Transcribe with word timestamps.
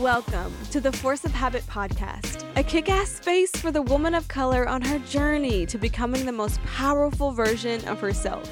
Welcome 0.00 0.54
to 0.70 0.80
the 0.80 0.92
Force 0.92 1.24
of 1.24 1.32
Habit 1.32 1.66
podcast, 1.66 2.44
a 2.56 2.62
kick 2.62 2.88
ass 2.88 3.10
space 3.10 3.50
for 3.50 3.72
the 3.72 3.82
woman 3.82 4.14
of 4.14 4.28
color 4.28 4.68
on 4.68 4.80
her 4.82 5.00
journey 5.00 5.66
to 5.66 5.76
becoming 5.76 6.24
the 6.24 6.30
most 6.30 6.62
powerful 6.62 7.32
version 7.32 7.86
of 7.88 7.98
herself. 7.98 8.48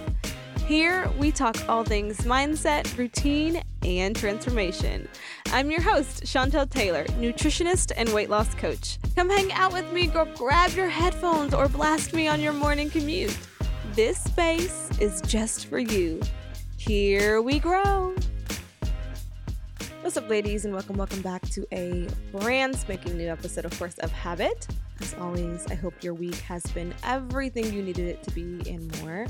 Here, 0.66 1.08
we 1.18 1.30
talk 1.30 1.56
all 1.68 1.84
things 1.84 2.18
mindset, 2.22 2.98
routine, 2.98 3.62
and 3.84 4.16
transformation. 4.16 5.08
I'm 5.52 5.70
your 5.70 5.82
host, 5.82 6.24
Chantel 6.24 6.68
Taylor, 6.68 7.04
nutritionist 7.20 7.92
and 7.96 8.08
weight 8.08 8.28
loss 8.28 8.52
coach. 8.56 8.98
Come 9.14 9.30
hang 9.30 9.52
out 9.52 9.72
with 9.72 9.90
me, 9.92 10.08
go 10.08 10.24
grab 10.34 10.72
your 10.72 10.88
headphones, 10.88 11.54
or 11.54 11.68
blast 11.68 12.12
me 12.12 12.26
on 12.26 12.40
your 12.40 12.54
morning 12.54 12.90
commute. 12.90 13.38
This 13.92 14.18
space 14.18 14.90
is 14.98 15.20
just 15.20 15.66
for 15.66 15.78
you. 15.78 16.20
Here 16.76 17.40
we 17.40 17.60
grow. 17.60 18.16
What's 20.06 20.16
up, 20.16 20.28
ladies, 20.28 20.64
and 20.64 20.72
welcome, 20.72 20.96
welcome 20.96 21.20
back 21.20 21.42
to 21.48 21.66
a 21.72 22.06
brand 22.30 22.76
spanking 22.76 23.18
new 23.18 23.28
episode 23.28 23.64
of 23.64 23.74
Force 23.74 23.98
of 23.98 24.12
Habit. 24.12 24.68
As 25.00 25.14
always, 25.14 25.66
I 25.66 25.74
hope 25.74 26.00
your 26.00 26.14
week 26.14 26.36
has 26.36 26.62
been 26.68 26.94
everything 27.02 27.72
you 27.72 27.82
needed 27.82 28.06
it 28.06 28.22
to 28.22 28.30
be 28.30 28.62
and 28.70 29.02
more. 29.02 29.26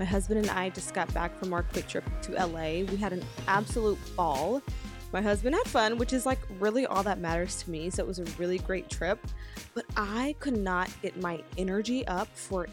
My 0.00 0.04
husband 0.04 0.40
and 0.40 0.50
I 0.50 0.70
just 0.70 0.94
got 0.94 1.14
back 1.14 1.38
from 1.38 1.52
our 1.52 1.62
quick 1.62 1.86
trip 1.86 2.02
to 2.22 2.32
LA. 2.44 2.82
We 2.90 2.96
had 2.96 3.12
an 3.12 3.22
absolute 3.46 4.00
ball. 4.16 4.62
My 5.12 5.22
husband 5.22 5.54
had 5.54 5.68
fun, 5.68 5.96
which 5.96 6.12
is 6.12 6.26
like 6.26 6.40
really 6.58 6.86
all 6.86 7.04
that 7.04 7.20
matters 7.20 7.62
to 7.62 7.70
me. 7.70 7.88
So 7.88 8.02
it 8.02 8.08
was 8.08 8.18
a 8.18 8.24
really 8.36 8.58
great 8.58 8.90
trip. 8.90 9.24
But 9.74 9.84
I 9.96 10.34
could 10.40 10.56
not 10.56 10.90
get 11.02 11.20
my 11.20 11.40
energy 11.56 12.04
up 12.08 12.26
for 12.34 12.66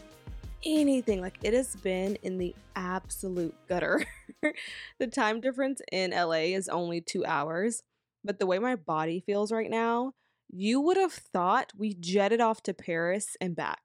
anything. 0.64 1.20
Like 1.20 1.38
it 1.44 1.54
has 1.54 1.76
been 1.76 2.16
in 2.24 2.36
the 2.36 2.52
absolute 2.74 3.54
gutter. 3.68 4.04
the 4.98 5.06
time 5.06 5.40
difference 5.40 5.80
in 5.92 6.10
LA 6.10 6.54
is 6.54 6.68
only 6.68 7.00
two 7.00 7.24
hours, 7.24 7.82
but 8.22 8.38
the 8.38 8.46
way 8.46 8.58
my 8.58 8.76
body 8.76 9.22
feels 9.24 9.52
right 9.52 9.70
now, 9.70 10.12
you 10.48 10.80
would 10.80 10.96
have 10.96 11.12
thought 11.12 11.72
we 11.76 11.94
jetted 11.94 12.40
off 12.40 12.62
to 12.62 12.74
Paris 12.74 13.36
and 13.40 13.56
back. 13.56 13.80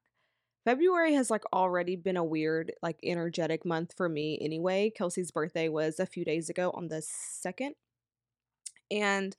February 0.64 1.14
has 1.14 1.30
like 1.30 1.44
already 1.52 1.96
been 1.96 2.16
a 2.16 2.24
weird, 2.24 2.72
like 2.82 3.00
energetic 3.02 3.64
month 3.64 3.94
for 3.96 4.08
me 4.08 4.38
anyway. 4.40 4.92
Kelsey's 4.94 5.30
birthday 5.30 5.68
was 5.68 5.98
a 5.98 6.06
few 6.06 6.24
days 6.24 6.50
ago 6.50 6.70
on 6.74 6.88
the 6.88 7.02
2nd. 7.02 7.70
And 8.90 9.36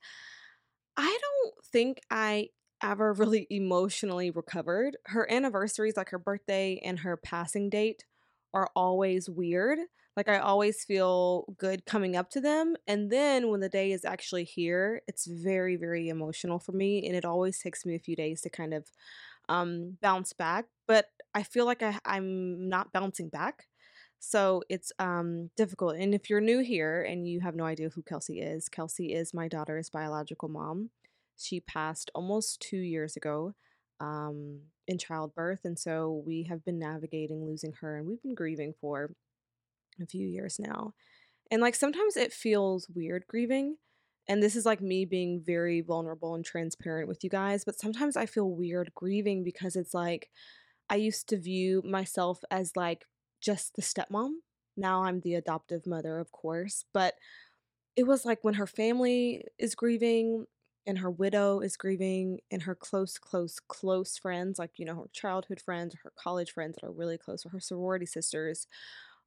I 0.96 1.18
don't 1.20 1.54
think 1.64 2.00
I 2.10 2.48
ever 2.82 3.12
really 3.16 3.46
emotionally 3.50 4.30
recovered. 4.30 4.96
Her 5.06 5.30
anniversaries, 5.30 5.96
like 5.96 6.10
her 6.10 6.18
birthday 6.18 6.80
and 6.84 6.98
her 7.00 7.16
passing 7.16 7.70
date, 7.70 8.04
are 8.52 8.70
always 8.74 9.30
weird. 9.30 9.78
Like 10.16 10.28
I 10.28 10.38
always 10.38 10.84
feel 10.84 11.54
good 11.56 11.86
coming 11.86 12.16
up 12.16 12.28
to 12.30 12.40
them. 12.40 12.76
And 12.86 13.10
then 13.10 13.48
when 13.48 13.60
the 13.60 13.68
day 13.68 13.92
is 13.92 14.04
actually 14.04 14.44
here, 14.44 15.02
it's 15.08 15.26
very, 15.26 15.76
very 15.76 16.08
emotional 16.08 16.58
for 16.58 16.72
me. 16.72 17.06
And 17.06 17.16
it 17.16 17.24
always 17.24 17.58
takes 17.58 17.86
me 17.86 17.94
a 17.94 18.00
few 18.00 18.14
days 18.14 18.42
to 18.42 18.50
kind 18.50 18.74
of 18.74 18.90
um, 19.48 19.96
bounce 20.02 20.32
back. 20.32 20.66
But 20.86 21.06
I 21.34 21.42
feel 21.42 21.64
like 21.64 21.82
I, 21.82 21.98
I'm 22.04 22.68
not 22.68 22.92
bouncing 22.92 23.28
back. 23.28 23.66
So 24.18 24.62
it's 24.68 24.92
um, 24.98 25.50
difficult. 25.56 25.96
And 25.96 26.14
if 26.14 26.30
you're 26.30 26.40
new 26.40 26.60
here 26.60 27.02
and 27.02 27.26
you 27.26 27.40
have 27.40 27.56
no 27.56 27.64
idea 27.64 27.88
who 27.88 28.02
Kelsey 28.02 28.40
is, 28.40 28.68
Kelsey 28.68 29.12
is 29.12 29.34
my 29.34 29.48
daughter's 29.48 29.90
biological 29.90 30.48
mom. 30.48 30.90
She 31.36 31.58
passed 31.58 32.10
almost 32.14 32.60
two 32.60 32.76
years 32.76 33.16
ago 33.16 33.54
um, 33.98 34.60
in 34.86 34.98
childbirth. 34.98 35.64
And 35.64 35.78
so 35.78 36.22
we 36.24 36.44
have 36.44 36.64
been 36.64 36.78
navigating 36.78 37.44
losing 37.44 37.72
her 37.80 37.96
and 37.96 38.06
we've 38.06 38.22
been 38.22 38.34
grieving 38.34 38.74
for 38.80 39.10
a 40.00 40.06
few 40.06 40.26
years 40.26 40.58
now. 40.58 40.94
And 41.50 41.60
like 41.60 41.74
sometimes 41.74 42.16
it 42.16 42.32
feels 42.32 42.88
weird 42.94 43.26
grieving. 43.26 43.76
And 44.28 44.42
this 44.42 44.54
is 44.54 44.64
like 44.64 44.80
me 44.80 45.04
being 45.04 45.42
very 45.44 45.80
vulnerable 45.80 46.34
and 46.34 46.44
transparent 46.44 47.08
with 47.08 47.24
you 47.24 47.30
guys. 47.30 47.64
But 47.64 47.78
sometimes 47.78 48.16
I 48.16 48.26
feel 48.26 48.50
weird 48.50 48.92
grieving 48.94 49.42
because 49.42 49.76
it's 49.76 49.92
like 49.92 50.30
I 50.88 50.96
used 50.96 51.28
to 51.28 51.38
view 51.38 51.82
myself 51.84 52.40
as 52.50 52.76
like 52.76 53.04
just 53.40 53.74
the 53.74 53.82
stepmom. 53.82 54.30
Now 54.76 55.04
I'm 55.04 55.20
the 55.20 55.34
adoptive 55.34 55.86
mother, 55.86 56.18
of 56.18 56.32
course. 56.32 56.84
But 56.94 57.14
it 57.96 58.06
was 58.06 58.24
like 58.24 58.38
when 58.42 58.54
her 58.54 58.66
family 58.66 59.44
is 59.58 59.74
grieving 59.74 60.46
and 60.86 60.98
her 60.98 61.10
widow 61.10 61.60
is 61.60 61.76
grieving 61.76 62.40
and 62.50 62.62
her 62.62 62.74
close 62.74 63.18
close 63.18 63.60
close 63.60 64.18
friends 64.18 64.58
like 64.58 64.72
you 64.78 64.84
know 64.84 64.96
her 64.96 65.10
childhood 65.12 65.60
friends 65.60 65.94
her 66.02 66.12
college 66.18 66.50
friends 66.50 66.74
that 66.74 66.86
are 66.86 66.92
really 66.92 67.18
close 67.18 67.46
or 67.46 67.50
her 67.50 67.60
sorority 67.60 68.06
sisters 68.06 68.66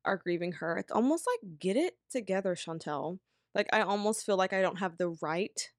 are 0.05 0.17
grieving 0.17 0.53
her 0.53 0.77
it's 0.77 0.91
almost 0.91 1.25
like 1.27 1.59
get 1.59 1.75
it 1.75 1.95
together 2.09 2.55
chantel 2.55 3.19
like 3.53 3.67
i 3.73 3.81
almost 3.81 4.25
feel 4.25 4.37
like 4.37 4.53
i 4.53 4.61
don't 4.61 4.79
have 4.79 4.97
the 4.97 5.09
right 5.21 5.71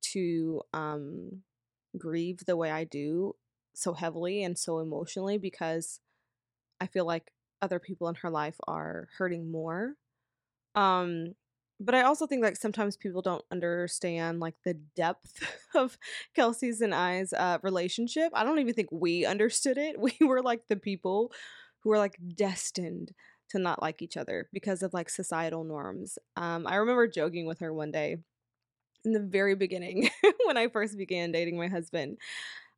to 0.00 0.60
um 0.72 1.42
grieve 1.96 2.44
the 2.46 2.56
way 2.56 2.70
i 2.70 2.84
do 2.84 3.34
so 3.74 3.92
heavily 3.92 4.42
and 4.42 4.58
so 4.58 4.78
emotionally 4.78 5.38
because 5.38 6.00
i 6.80 6.86
feel 6.86 7.06
like 7.06 7.32
other 7.60 7.78
people 7.78 8.08
in 8.08 8.14
her 8.16 8.30
life 8.30 8.56
are 8.66 9.08
hurting 9.18 9.50
more 9.50 9.94
um 10.74 11.34
but 11.80 11.94
I 11.94 12.02
also 12.02 12.26
think 12.26 12.42
like 12.42 12.56
sometimes 12.56 12.96
people 12.96 13.22
don't 13.22 13.44
understand 13.50 14.40
like 14.40 14.54
the 14.64 14.74
depth 14.96 15.42
of 15.74 15.96
Kelsey's 16.34 16.80
and 16.80 16.94
I's 16.94 17.32
uh, 17.32 17.58
relationship. 17.62 18.32
I 18.34 18.44
don't 18.44 18.58
even 18.58 18.74
think 18.74 18.88
we 18.90 19.24
understood 19.24 19.78
it. 19.78 19.96
We 20.08 20.16
were 20.26 20.42
like 20.42 20.66
the 20.68 20.76
people 20.76 21.32
who 21.82 21.90
were 21.90 21.98
like 21.98 22.16
destined 22.34 23.12
to 23.50 23.58
not 23.58 23.82
like 23.82 24.02
each 24.02 24.16
other 24.16 24.48
because 24.52 24.82
of 24.82 24.94
like 24.94 25.10
societal 25.10 25.64
norms. 25.64 26.18
Um, 26.36 26.66
I 26.66 26.76
remember 26.76 27.06
joking 27.08 27.46
with 27.46 27.60
her 27.60 27.72
one 27.72 27.90
day 27.90 28.18
in 29.04 29.12
the 29.12 29.20
very 29.20 29.54
beginning 29.54 30.10
when 30.46 30.56
I 30.56 30.68
first 30.68 30.96
began 30.98 31.32
dating 31.32 31.58
my 31.58 31.68
husband. 31.68 32.18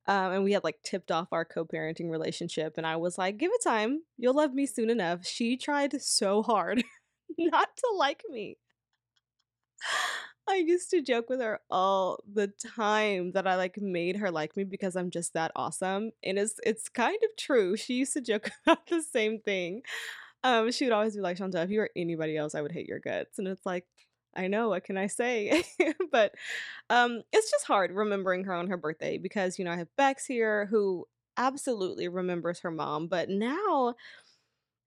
Um, 0.07 0.33
and 0.33 0.45
we 0.45 0.53
had 0.53 0.65
like 0.65 0.83
tipped 0.83 1.11
off 1.11 1.29
our 1.33 1.45
co-parenting 1.45 2.11
relationship 2.11 2.75
and 2.79 2.87
i 2.87 2.97
was 2.97 3.19
like 3.19 3.37
give 3.37 3.53
it 3.53 3.63
time 3.63 4.01
you'll 4.17 4.35
love 4.35 4.53
me 4.55 4.65
soon 4.67 4.89
enough 4.91 5.27
she 5.27 5.59
tried 5.59 6.01
so 6.03 6.43
hard 6.43 6.83
not 7.39 7.69
to 7.77 7.95
like 7.97 8.23
me 8.31 8.57
I 10.49 10.57
used 10.57 10.91
to 10.91 11.03
joke 11.03 11.29
with 11.29 11.41
her 11.41 11.61
all 11.71 12.19
the 12.31 12.49
time 12.77 13.33
that 13.33 13.47
I 13.47 13.55
like 13.55 13.79
made 13.79 14.17
her 14.17 14.31
like 14.31 14.57
me 14.57 14.65
because 14.65 14.97
I'm 14.97 15.11
just 15.11 15.35
that 15.35 15.53
awesome. 15.55 16.11
And 16.25 16.39
it's 16.39 16.57
it's 16.65 16.89
kind 16.89 17.19
of 17.23 17.37
true. 17.39 17.77
She 17.77 17.95
used 17.95 18.15
to 18.15 18.21
joke 18.21 18.51
about 18.67 18.87
the 18.89 19.03
same 19.03 19.41
thing. 19.41 19.83
Um, 20.43 20.71
she 20.71 20.85
would 20.85 20.93
always 20.93 21.15
be 21.15 21.21
like, 21.21 21.37
Shanta, 21.37 21.63
if 21.63 21.71
you 21.71 21.81
were 21.81 21.91
anybody 21.95 22.37
else, 22.37 22.55
I 22.55 22.63
would 22.63 22.73
hate 22.73 22.89
your 22.89 22.99
guts. 22.99 23.39
And 23.39 23.47
it's 23.47 23.67
like, 23.67 23.87
I 24.35 24.47
know, 24.47 24.71
what 24.71 24.85
can 24.85 24.97
I 24.97 25.07
say? 25.07 25.65
but 26.13 26.33
um, 26.89 27.23
it's 27.33 27.51
just 27.51 27.67
hard 27.67 27.91
remembering 27.91 28.45
her 28.45 28.55
on 28.55 28.69
her 28.69 28.77
birthday 28.77 29.19
because, 29.19 29.59
you 29.59 29.65
know, 29.65 29.73
I 29.73 29.77
have 29.77 29.95
Bex 29.97 30.25
here 30.25 30.67
who 30.67 31.07
absolutely 31.37 32.09
remembers 32.09 32.61
her 32.61 32.71
mom, 32.71 33.09
but 33.09 33.29
now 33.29 33.95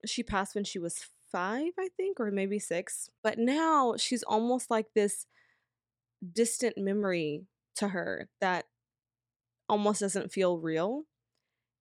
she 0.06 0.22
passed 0.22 0.54
when 0.54 0.64
she 0.64 0.78
was 0.78 1.04
five, 1.30 1.72
I 1.78 1.88
think, 1.96 2.20
or 2.20 2.30
maybe 2.30 2.58
six. 2.58 3.10
But 3.22 3.38
now 3.38 3.94
she's 3.96 4.22
almost 4.22 4.70
like 4.70 4.86
this 4.94 5.26
distant 6.32 6.78
memory 6.78 7.44
to 7.76 7.88
her 7.88 8.28
that 8.40 8.66
almost 9.68 10.00
doesn't 10.00 10.32
feel 10.32 10.58
real. 10.58 11.02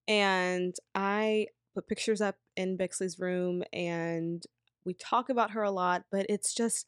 And 0.08 0.76
I 0.96 1.48
put 1.76 1.88
pictures 1.88 2.22
up 2.22 2.36
in 2.56 2.78
Bixley's 2.78 3.20
room 3.20 3.64
and 3.72 4.46
we 4.86 4.94
talk 4.94 5.30
about 5.30 5.52
her 5.52 5.64
a 5.64 5.72
lot, 5.72 6.04
but 6.12 6.26
it's 6.30 6.54
just, 6.54 6.86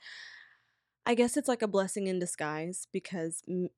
I 1.06 1.16
guess 1.16 1.38
it's 1.38 1.48
like 1.48 1.62
a 1.62 1.68
blessing 1.68 2.08
in 2.08 2.20
disguise 2.20 2.88
because 2.92 3.42
m- 3.48 3.70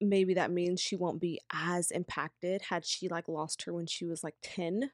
maybe 0.00 0.34
that 0.34 0.50
means 0.50 0.80
she 0.80 0.96
won't 0.96 1.20
be 1.20 1.40
as 1.52 1.90
impacted 1.90 2.62
had 2.62 2.84
she 2.84 3.08
like 3.08 3.28
lost 3.28 3.62
her 3.62 3.72
when 3.72 3.86
she 3.86 4.04
was 4.04 4.22
like 4.22 4.34
10. 4.42 4.90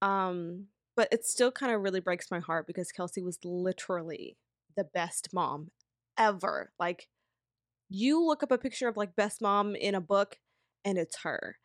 Um, 0.00 0.66
but 0.96 1.08
it 1.12 1.24
still 1.24 1.52
kind 1.52 1.72
of 1.72 1.82
really 1.82 2.00
breaks 2.00 2.30
my 2.30 2.40
heart 2.40 2.66
because 2.66 2.92
Kelsey 2.92 3.22
was 3.22 3.38
literally 3.44 4.36
the 4.76 4.84
best 4.84 5.28
mom 5.32 5.70
ever. 6.16 6.72
Like, 6.78 7.08
you 7.88 8.24
look 8.24 8.42
up 8.42 8.52
a 8.52 8.58
picture 8.58 8.88
of 8.88 8.96
like 8.96 9.16
best 9.16 9.40
mom 9.40 9.74
in 9.74 9.94
a 9.94 10.00
book 10.00 10.38
and 10.84 10.98
it's 10.98 11.20
her. 11.22 11.56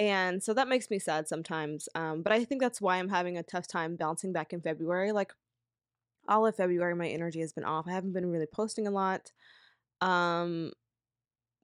And 0.00 0.42
so 0.42 0.52
that 0.54 0.66
makes 0.68 0.90
me 0.90 0.98
sad 0.98 1.28
sometimes. 1.28 1.88
Um, 1.94 2.22
but 2.22 2.32
I 2.32 2.44
think 2.44 2.60
that's 2.60 2.80
why 2.80 2.96
I'm 2.96 3.08
having 3.10 3.36
a 3.38 3.42
tough 3.44 3.68
time 3.68 3.94
bouncing 3.96 4.32
back 4.32 4.52
in 4.52 4.60
February. 4.62 5.12
Like, 5.12 5.32
all 6.26 6.46
of 6.46 6.56
February, 6.56 6.94
my 6.96 7.08
energy 7.08 7.40
has 7.40 7.52
been 7.52 7.64
off. 7.64 7.86
I 7.86 7.92
haven't 7.92 8.12
been 8.14 8.30
really 8.30 8.46
posting 8.46 8.86
a 8.86 8.90
lot. 8.90 9.30
Um, 10.00 10.72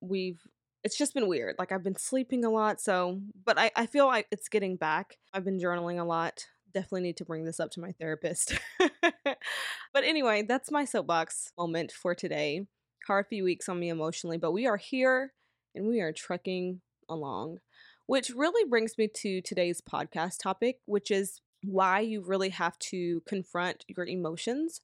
we've 0.01 0.41
it's 0.85 0.97
just 0.97 1.15
been 1.15 1.27
weird. 1.27 1.57
Like 1.59 1.73
I've 1.73 1.83
been 1.83 1.97
sleeping 1.97 2.45
a 2.45 2.51
lot, 2.51 2.81
so 2.81 3.21
but 3.45 3.59
I, 3.59 3.73
I 3.75 3.87
feel 3.87 4.07
like 4.07 4.29
it's 4.31 4.49
getting 4.49 4.77
back. 4.77 5.19
I've 5.33 5.45
been 5.45 5.59
journaling 5.59 5.99
a 6.01 6.05
lot 6.05 6.47
definitely 6.77 7.01
need 7.01 7.17
to 7.17 7.25
bring 7.25 7.45
this 7.45 7.59
up 7.59 7.71
to 7.71 7.81
my 7.81 7.93
therapist. 7.93 8.59
but 9.03 10.05
anyway, 10.05 10.43
that's 10.43 10.71
my 10.71 10.85
soapbox 10.85 11.51
moment 11.57 11.91
for 11.91 12.15
today. 12.15 12.67
Hard 13.07 13.27
few 13.29 13.45
weeks 13.45 13.69
on 13.69 13.81
me 13.81 13.89
emotionally, 13.89 14.37
but 14.37 14.53
we 14.53 14.67
are 14.67 14.77
here 14.77 15.33
and 15.75 15.87
we 15.87 16.01
are 16.01 16.13
trucking 16.13 16.83
along. 17.09 17.61
Which 18.07 18.31
really 18.31 18.69
brings 18.69 18.97
me 18.97 19.09
to 19.09 19.41
today's 19.41 19.81
podcast 19.81 20.39
topic, 20.41 20.79
which 20.87 21.11
is 21.11 21.41
why 21.65 22.01
you 22.01 22.23
really 22.23 22.51
have 22.51 22.79
to 22.79 23.21
confront 23.27 23.85
your 23.89 24.07
emotions 24.07 24.81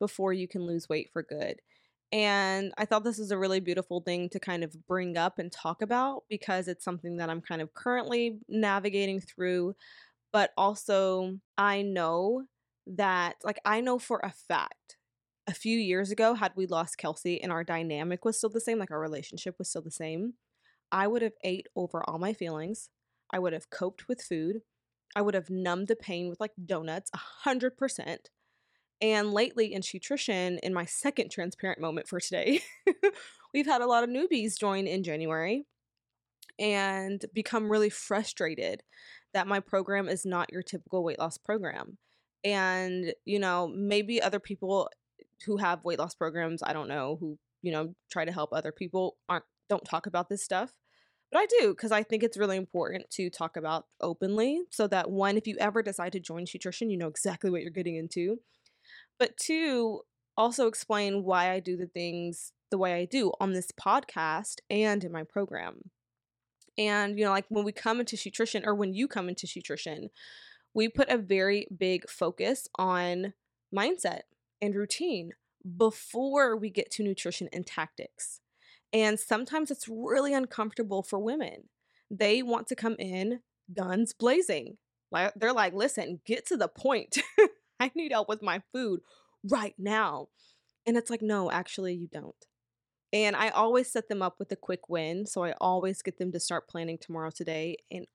before 0.00 0.32
you 0.32 0.48
can 0.48 0.62
lose 0.62 0.88
weight 0.88 1.10
for 1.12 1.22
good. 1.22 1.60
And 2.10 2.72
I 2.76 2.84
thought 2.84 3.04
this 3.04 3.18
is 3.18 3.30
a 3.30 3.38
really 3.38 3.60
beautiful 3.60 4.00
thing 4.00 4.28
to 4.30 4.40
kind 4.40 4.64
of 4.64 4.86
bring 4.86 5.16
up 5.16 5.38
and 5.38 5.50
talk 5.50 5.82
about 5.82 6.24
because 6.28 6.68
it's 6.68 6.84
something 6.84 7.16
that 7.16 7.30
I'm 7.30 7.40
kind 7.40 7.62
of 7.62 7.74
currently 7.74 8.38
navigating 8.48 9.20
through. 9.20 9.74
But 10.32 10.50
also, 10.56 11.38
I 11.56 11.82
know 11.82 12.44
that, 12.86 13.36
like, 13.44 13.60
I 13.64 13.80
know 13.80 13.98
for 13.98 14.20
a 14.22 14.32
fact 14.32 14.96
a 15.46 15.54
few 15.54 15.78
years 15.78 16.10
ago, 16.10 16.34
had 16.34 16.52
we 16.56 16.66
lost 16.66 16.98
Kelsey 16.98 17.40
and 17.40 17.52
our 17.52 17.64
dynamic 17.64 18.24
was 18.24 18.36
still 18.36 18.50
the 18.50 18.60
same, 18.60 18.78
like 18.78 18.90
our 18.90 19.00
relationship 19.00 19.56
was 19.58 19.68
still 19.68 19.82
the 19.82 19.90
same, 19.90 20.34
I 20.94 21.08
would 21.08 21.22
have 21.22 21.32
ate 21.42 21.66
over 21.74 22.08
all 22.08 22.20
my 22.20 22.32
feelings. 22.32 22.88
I 23.32 23.40
would 23.40 23.52
have 23.52 23.68
coped 23.68 24.06
with 24.06 24.22
food. 24.22 24.60
I 25.16 25.22
would 25.22 25.34
have 25.34 25.50
numbed 25.50 25.88
the 25.88 25.96
pain 25.96 26.28
with 26.28 26.38
like 26.38 26.52
donuts, 26.64 27.10
a 27.12 27.18
hundred 27.18 27.76
percent. 27.76 28.30
And 29.00 29.32
lately 29.32 29.74
in 29.74 29.82
Shetrition, 29.82 30.60
in 30.60 30.72
my 30.72 30.84
second 30.84 31.32
transparent 31.32 31.80
moment 31.80 32.06
for 32.06 32.20
today, 32.20 32.60
we've 33.52 33.66
had 33.66 33.80
a 33.80 33.86
lot 33.86 34.04
of 34.04 34.08
newbies 34.08 34.56
join 34.56 34.86
in 34.86 35.02
January 35.02 35.66
and 36.60 37.24
become 37.34 37.68
really 37.70 37.90
frustrated 37.90 38.84
that 39.32 39.48
my 39.48 39.58
program 39.58 40.08
is 40.08 40.24
not 40.24 40.52
your 40.52 40.62
typical 40.62 41.02
weight 41.02 41.18
loss 41.18 41.36
program. 41.38 41.98
And, 42.44 43.12
you 43.24 43.40
know, 43.40 43.66
maybe 43.66 44.22
other 44.22 44.38
people 44.38 44.88
who 45.44 45.56
have 45.56 45.82
weight 45.82 45.98
loss 45.98 46.14
programs, 46.14 46.62
I 46.62 46.72
don't 46.72 46.88
know, 46.88 47.16
who, 47.18 47.36
you 47.62 47.72
know, 47.72 47.96
try 48.12 48.24
to 48.24 48.32
help 48.32 48.50
other 48.52 48.70
people 48.70 49.16
aren't 49.28 49.44
don't 49.68 49.84
talk 49.84 50.06
about 50.06 50.28
this 50.28 50.44
stuff. 50.44 50.72
But 51.34 51.40
I 51.42 51.46
do 51.58 51.70
because 51.70 51.90
I 51.90 52.04
think 52.04 52.22
it's 52.22 52.36
really 52.36 52.56
important 52.56 53.10
to 53.10 53.28
talk 53.28 53.56
about 53.56 53.86
openly 54.00 54.60
so 54.70 54.86
that 54.86 55.10
one, 55.10 55.36
if 55.36 55.48
you 55.48 55.56
ever 55.58 55.82
decide 55.82 56.12
to 56.12 56.20
join 56.20 56.46
Shetrition, 56.46 56.92
you 56.92 56.96
know 56.96 57.08
exactly 57.08 57.50
what 57.50 57.60
you're 57.60 57.72
getting 57.72 57.96
into. 57.96 58.38
But 59.18 59.36
two, 59.36 60.02
also 60.36 60.68
explain 60.68 61.24
why 61.24 61.50
I 61.50 61.58
do 61.58 61.76
the 61.76 61.88
things 61.88 62.52
the 62.70 62.78
way 62.78 62.94
I 62.94 63.04
do 63.04 63.32
on 63.40 63.52
this 63.52 63.72
podcast 63.72 64.58
and 64.70 65.02
in 65.02 65.10
my 65.10 65.24
program. 65.24 65.90
And, 66.78 67.18
you 67.18 67.24
know, 67.24 67.32
like 67.32 67.46
when 67.48 67.64
we 67.64 67.72
come 67.72 67.98
into 67.98 68.14
Shetrition 68.14 68.64
or 68.64 68.76
when 68.76 68.94
you 68.94 69.08
come 69.08 69.28
into 69.28 69.48
Shetrition, 69.48 70.10
we 70.72 70.88
put 70.88 71.08
a 71.08 71.18
very 71.18 71.66
big 71.76 72.08
focus 72.08 72.68
on 72.76 73.34
mindset 73.76 74.20
and 74.62 74.76
routine 74.76 75.32
before 75.76 76.56
we 76.56 76.70
get 76.70 76.92
to 76.92 77.02
nutrition 77.02 77.48
and 77.52 77.66
tactics. 77.66 78.40
And 78.94 79.20
sometimes 79.20 79.70
it's 79.70 79.88
really 79.88 80.32
uncomfortable 80.32 81.02
for 81.02 81.18
women. 81.18 81.68
They 82.10 82.42
want 82.42 82.68
to 82.68 82.76
come 82.76 82.96
in 82.98 83.40
guns 83.76 84.14
blazing. 84.14 84.78
Like 85.10 85.34
they're 85.36 85.52
like, 85.52 85.74
"Listen, 85.74 86.20
get 86.24 86.46
to 86.46 86.56
the 86.56 86.68
point. 86.68 87.18
I 87.80 87.90
need 87.94 88.12
help 88.12 88.28
with 88.28 88.42
my 88.42 88.62
food 88.72 89.00
right 89.50 89.74
now." 89.78 90.28
And 90.86 90.96
it's 90.96 91.10
like, 91.10 91.22
"No, 91.22 91.50
actually 91.50 91.94
you 91.94 92.08
don't." 92.08 92.36
And 93.12 93.36
I 93.36 93.50
always 93.50 93.90
set 93.92 94.08
them 94.08 94.22
up 94.22 94.36
with 94.38 94.52
a 94.52 94.56
quick 94.56 94.88
win, 94.88 95.26
so 95.26 95.44
I 95.44 95.54
always 95.60 96.02
get 96.02 96.18
them 96.18 96.32
to 96.32 96.40
start 96.40 96.68
planning 96.68 96.98
tomorrow 96.98 97.30
today 97.30 97.76
and 97.90 98.06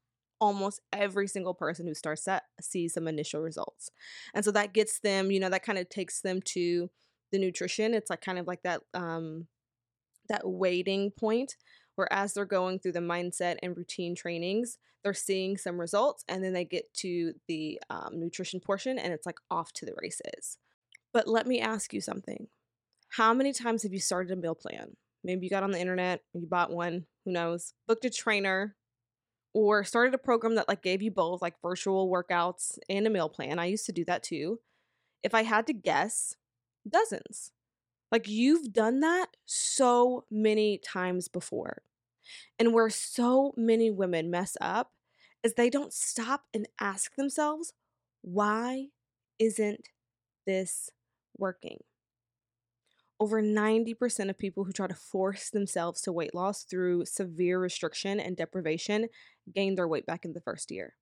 almost 0.42 0.82
every 0.94 1.28
single 1.28 1.54
person 1.54 1.88
who 1.88 1.94
starts 1.94 2.24
that 2.26 2.44
sees 2.62 2.94
some 2.94 3.08
initial 3.08 3.42
results. 3.42 3.92
And 4.34 4.46
so 4.46 4.52
that 4.52 4.74
gets 4.74 5.00
them, 5.00 5.32
you 5.32 5.40
know, 5.40 5.50
that 5.50 5.64
kind 5.64 5.78
of 5.78 5.90
takes 5.90 6.22
them 6.22 6.42
to 6.46 6.90
the 7.32 7.40
nutrition. 7.40 7.94
It's 7.94 8.10
like 8.10 8.22
kind 8.22 8.40
of 8.40 8.48
like 8.48 8.64
that 8.64 8.82
um 8.94 9.48
that 10.30 10.48
waiting 10.48 11.12
point 11.12 11.56
where 11.96 12.12
as 12.14 12.34
they're 12.34 12.46
going 12.46 12.80
through 12.80 12.94
the 12.94 13.00
mindset 13.00 13.58
and 13.62 13.76
routine 13.76 14.16
trainings, 14.16 14.78
they're 15.04 15.14
seeing 15.14 15.58
some 15.58 15.80
results 15.80 16.24
and 16.28 16.44
then 16.44 16.54
they 16.54 16.66
get 16.66 16.94
to 16.94 17.34
the 17.48 17.80
um, 17.90 18.20
nutrition 18.20 18.60
portion 18.60 18.98
and 18.98 19.14
it's 19.14 19.26
like 19.26 19.40
off 19.52 19.74
to 19.74 19.86
the 19.86 19.96
races. 20.02 20.58
But 21.14 21.28
let 21.28 21.48
me 21.48 21.60
ask 21.60 21.94
you 21.94 22.02
something. 22.02 22.48
How 23.10 23.34
many 23.34 23.54
times 23.54 23.84
have 23.84 23.94
you 23.94 24.00
started 24.00 24.32
a 24.32 24.36
meal 24.36 24.56
plan? 24.56 24.96
Maybe 25.24 25.46
you 25.46 25.50
got 25.50 25.64
on 25.64 25.72
the 25.72 25.80
internet, 25.80 26.22
you 26.34 26.48
bought 26.48 26.72
one, 26.72 27.06
who 27.26 27.32
knows, 27.32 27.74
booked 27.88 28.06
a 28.06 28.10
trainer, 28.10 28.76
or 29.54 29.84
started 29.84 30.14
a 30.14 30.20
program 30.20 30.56
that 30.56 30.68
like 30.68 30.84
gave 30.84 31.02
you 31.02 31.12
both 31.12 31.42
like 31.42 31.56
virtual 31.62 32.10
workouts 32.10 32.78
and 32.88 33.08
a 33.08 33.10
meal 33.10 33.30
plan. 33.30 33.60
I 33.60 33.66
used 33.66 33.86
to 33.88 33.92
do 33.92 34.06
that 34.06 34.24
too. 34.24 34.60
If 35.24 35.34
I 35.34 35.44
had 35.44 35.68
to 35.68 35.74
guess, 35.74 36.36
dozens. 36.88 37.52
Like 38.12 38.28
you've 38.28 38.74
done 38.74 39.00
that 39.02 39.28
so 39.46 40.26
many 40.32 40.78
times 40.78 41.28
before. 41.28 41.84
And 42.58 42.74
where 42.74 42.90
so 42.90 43.54
many 43.58 43.90
women 43.92 44.30
mess 44.30 44.56
up 44.62 44.92
is 45.44 45.54
they 45.54 45.70
don't 45.70 45.94
stop 45.94 46.44
and 46.54 46.68
ask 46.80 47.16
themselves, 47.16 47.74
why 48.22 48.88
isn't 49.40 49.90
this 50.46 50.90
working? 51.38 51.80
over 53.20 53.42
90% 53.42 54.30
of 54.30 54.38
people 54.38 54.64
who 54.64 54.72
try 54.72 54.88
to 54.88 54.94
force 54.94 55.50
themselves 55.50 56.02
to 56.02 56.12
weight 56.12 56.34
loss 56.34 56.64
through 56.64 57.06
severe 57.06 57.60
restriction 57.60 58.20
and 58.20 58.38
deprivation 58.38 59.10
gain 59.54 59.76
their 59.76 59.88
weight 59.88 60.06
back 60.06 60.24
in 60.24 60.34
the 60.34 60.42
first 60.42 60.72
year. 60.72 60.96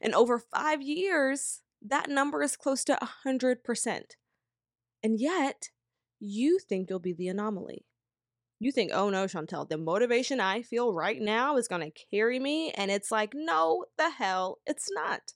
And 0.00 0.14
over 0.14 0.38
five 0.38 0.80
years, 0.80 1.62
that 1.84 2.08
number 2.08 2.42
is 2.42 2.56
close 2.56 2.84
to 2.84 2.98
100%. 3.26 4.02
And 5.02 5.20
yet, 5.20 5.70
you 6.22 6.58
think 6.60 6.88
you'll 6.88 7.00
be 7.00 7.12
the 7.12 7.28
anomaly. 7.28 7.84
You 8.60 8.70
think, 8.70 8.92
oh 8.94 9.10
no, 9.10 9.24
Chantel, 9.24 9.68
the 9.68 9.76
motivation 9.76 10.38
I 10.38 10.62
feel 10.62 10.94
right 10.94 11.20
now 11.20 11.56
is 11.56 11.66
going 11.66 11.82
to 11.82 12.04
carry 12.12 12.38
me. 12.38 12.70
And 12.70 12.92
it's 12.92 13.10
like, 13.10 13.32
no, 13.34 13.86
the 13.98 14.08
hell, 14.08 14.58
it's 14.64 14.88
not. 14.92 15.32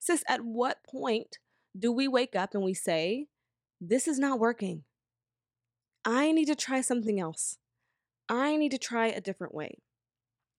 Sis, 0.00 0.24
at 0.28 0.40
what 0.40 0.78
point 0.90 1.38
do 1.78 1.92
we 1.92 2.08
wake 2.08 2.34
up 2.34 2.52
and 2.52 2.64
we 2.64 2.74
say, 2.74 3.26
this 3.80 4.08
is 4.08 4.18
not 4.18 4.40
working? 4.40 4.82
I 6.04 6.32
need 6.32 6.46
to 6.46 6.56
try 6.56 6.80
something 6.80 7.20
else. 7.20 7.58
I 8.28 8.56
need 8.56 8.72
to 8.72 8.78
try 8.78 9.06
a 9.06 9.20
different 9.20 9.54
way. 9.54 9.78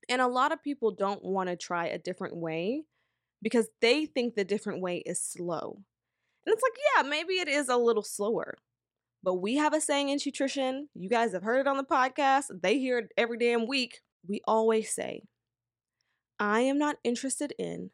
And 0.08 0.22
a 0.22 0.28
lot 0.28 0.54
of 0.54 0.64
people 0.64 0.92
don't 0.92 1.24
want 1.24 1.50
to 1.50 1.58
try 1.58 1.88
a 1.88 1.98
different 1.98 2.38
way 2.38 2.84
because 3.42 3.68
they 3.82 4.06
think 4.06 4.36
the 4.36 4.46
different 4.46 4.82
way 4.82 5.04
is 5.06 5.22
slow. 5.22 5.82
And 6.46 6.54
it's 6.54 6.64
like, 6.64 6.78
yeah, 6.96 7.10
maybe 7.10 7.34
it 7.34 7.50
is 7.50 7.68
a 7.68 7.76
little 7.76 8.04
slower. 8.04 8.58
But 9.28 9.42
we 9.42 9.56
have 9.58 9.74
a 9.74 9.82
saying 9.82 10.08
in 10.08 10.20
Shetrition. 10.20 10.84
You 10.96 11.10
guys 11.10 11.34
have 11.34 11.44
heard 11.44 11.60
it 11.60 11.68
on 11.68 11.76
the 11.76 11.84
podcast. 11.84 12.46
They 12.64 12.80
hear 12.80 13.00
it 13.00 13.12
every 13.18 13.38
damn 13.38 13.68
week. 13.68 14.00
We 14.26 14.40
always 14.48 14.90
say, 14.96 15.24
I 16.40 16.62
am 16.62 16.78
not 16.78 16.96
interested 17.04 17.52
in, 17.60 17.92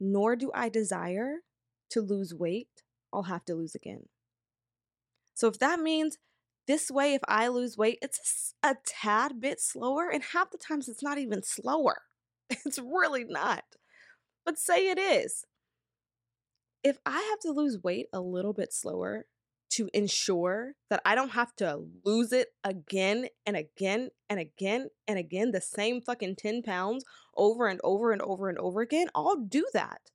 nor 0.00 0.36
do 0.36 0.50
I 0.54 0.70
desire 0.70 1.40
to 1.90 2.00
lose 2.00 2.32
weight. 2.32 2.82
I'll 3.12 3.24
have 3.24 3.44
to 3.44 3.54
lose 3.54 3.74
again. 3.74 4.04
So 5.34 5.48
if 5.48 5.58
that 5.58 5.80
means 5.80 6.16
this 6.66 6.90
way, 6.90 7.12
if 7.12 7.20
I 7.28 7.48
lose 7.48 7.76
weight, 7.76 7.98
it's 8.00 8.54
a 8.62 8.74
tad 8.86 9.42
bit 9.42 9.60
slower, 9.60 10.08
and 10.08 10.22
half 10.22 10.50
the 10.50 10.56
times 10.56 10.88
it's 10.88 11.02
not 11.02 11.18
even 11.18 11.42
slower. 11.42 12.04
It's 12.64 12.78
really 12.78 13.24
not. 13.24 13.64
But 14.46 14.58
say 14.58 14.88
it 14.88 14.98
is. 14.98 15.44
If 16.82 16.96
I 17.04 17.20
have 17.20 17.40
to 17.40 17.52
lose 17.52 17.82
weight 17.82 18.06
a 18.14 18.20
little 18.22 18.54
bit 18.54 18.72
slower 18.72 19.26
to 19.70 19.88
ensure 19.92 20.74
that 20.90 21.00
I 21.04 21.14
don't 21.14 21.30
have 21.30 21.54
to 21.56 21.84
lose 22.04 22.32
it 22.32 22.48
again 22.62 23.28
and 23.46 23.56
again 23.56 24.10
and 24.28 24.38
again 24.38 24.88
and 25.08 25.18
again, 25.18 25.50
the 25.50 25.60
same 25.60 26.00
fucking 26.00 26.36
10 26.36 26.62
pounds 26.62 27.04
over 27.36 27.66
and 27.66 27.80
over 27.82 28.12
and 28.12 28.22
over 28.22 28.48
and 28.48 28.58
over 28.58 28.80
again, 28.80 29.08
I'll 29.14 29.36
do 29.36 29.66
that. 29.72 30.10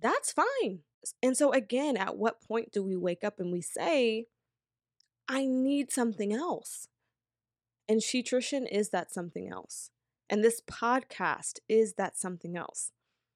That's 0.00 0.32
fine. 0.32 0.80
And 1.22 1.36
so, 1.36 1.52
again, 1.52 1.96
at 1.96 2.16
what 2.16 2.42
point 2.42 2.72
do 2.72 2.82
we 2.82 2.96
wake 2.96 3.24
up 3.24 3.38
and 3.38 3.52
we 3.52 3.62
say, 3.62 4.26
I 5.28 5.46
need 5.46 5.92
something 5.92 6.32
else. 6.32 6.88
And 7.88 8.00
Shetrition 8.00 8.66
is 8.70 8.90
that 8.90 9.12
something 9.12 9.48
else. 9.48 9.90
And 10.28 10.42
this 10.42 10.60
podcast 10.60 11.60
is 11.68 11.94
that 11.94 12.16
something 12.16 12.56
else. 12.56 12.92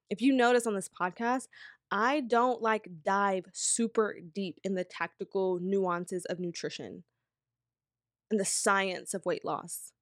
If 0.08 0.20
you 0.20 0.32
notice 0.32 0.66
on 0.66 0.74
this 0.74 0.88
podcast, 0.88 1.46
I 1.90 2.20
don't 2.20 2.62
like 2.62 2.88
dive 3.04 3.46
super 3.52 4.16
deep 4.34 4.60
in 4.62 4.74
the 4.74 4.84
tactical 4.84 5.58
nuances 5.60 6.24
of 6.26 6.38
nutrition 6.38 7.04
and 8.30 8.38
the 8.38 8.44
science 8.44 9.12
of 9.12 9.26
weight 9.26 9.44
loss. 9.44 9.92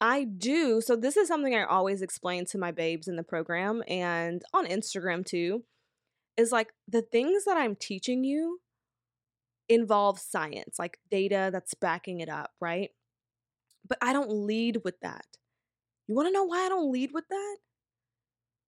I 0.00 0.24
do. 0.24 0.80
So, 0.80 0.94
this 0.96 1.16
is 1.16 1.26
something 1.28 1.54
I 1.54 1.64
always 1.64 2.02
explain 2.02 2.44
to 2.46 2.58
my 2.58 2.70
babes 2.70 3.08
in 3.08 3.16
the 3.16 3.22
program 3.22 3.82
and 3.88 4.42
on 4.52 4.66
Instagram 4.66 5.24
too. 5.24 5.64
Is 6.36 6.52
like 6.52 6.72
the 6.86 7.02
things 7.02 7.44
that 7.46 7.56
I'm 7.56 7.74
teaching 7.74 8.22
you 8.22 8.60
involve 9.68 10.20
science, 10.20 10.78
like 10.78 10.98
data 11.10 11.50
that's 11.52 11.74
backing 11.74 12.20
it 12.20 12.28
up, 12.28 12.52
right? 12.60 12.90
But 13.88 13.98
I 14.00 14.12
don't 14.12 14.30
lead 14.30 14.82
with 14.84 15.00
that. 15.00 15.26
You 16.06 16.14
want 16.14 16.28
to 16.28 16.32
know 16.32 16.44
why 16.44 16.66
I 16.66 16.68
don't 16.68 16.92
lead 16.92 17.10
with 17.12 17.24
that? 17.28 17.56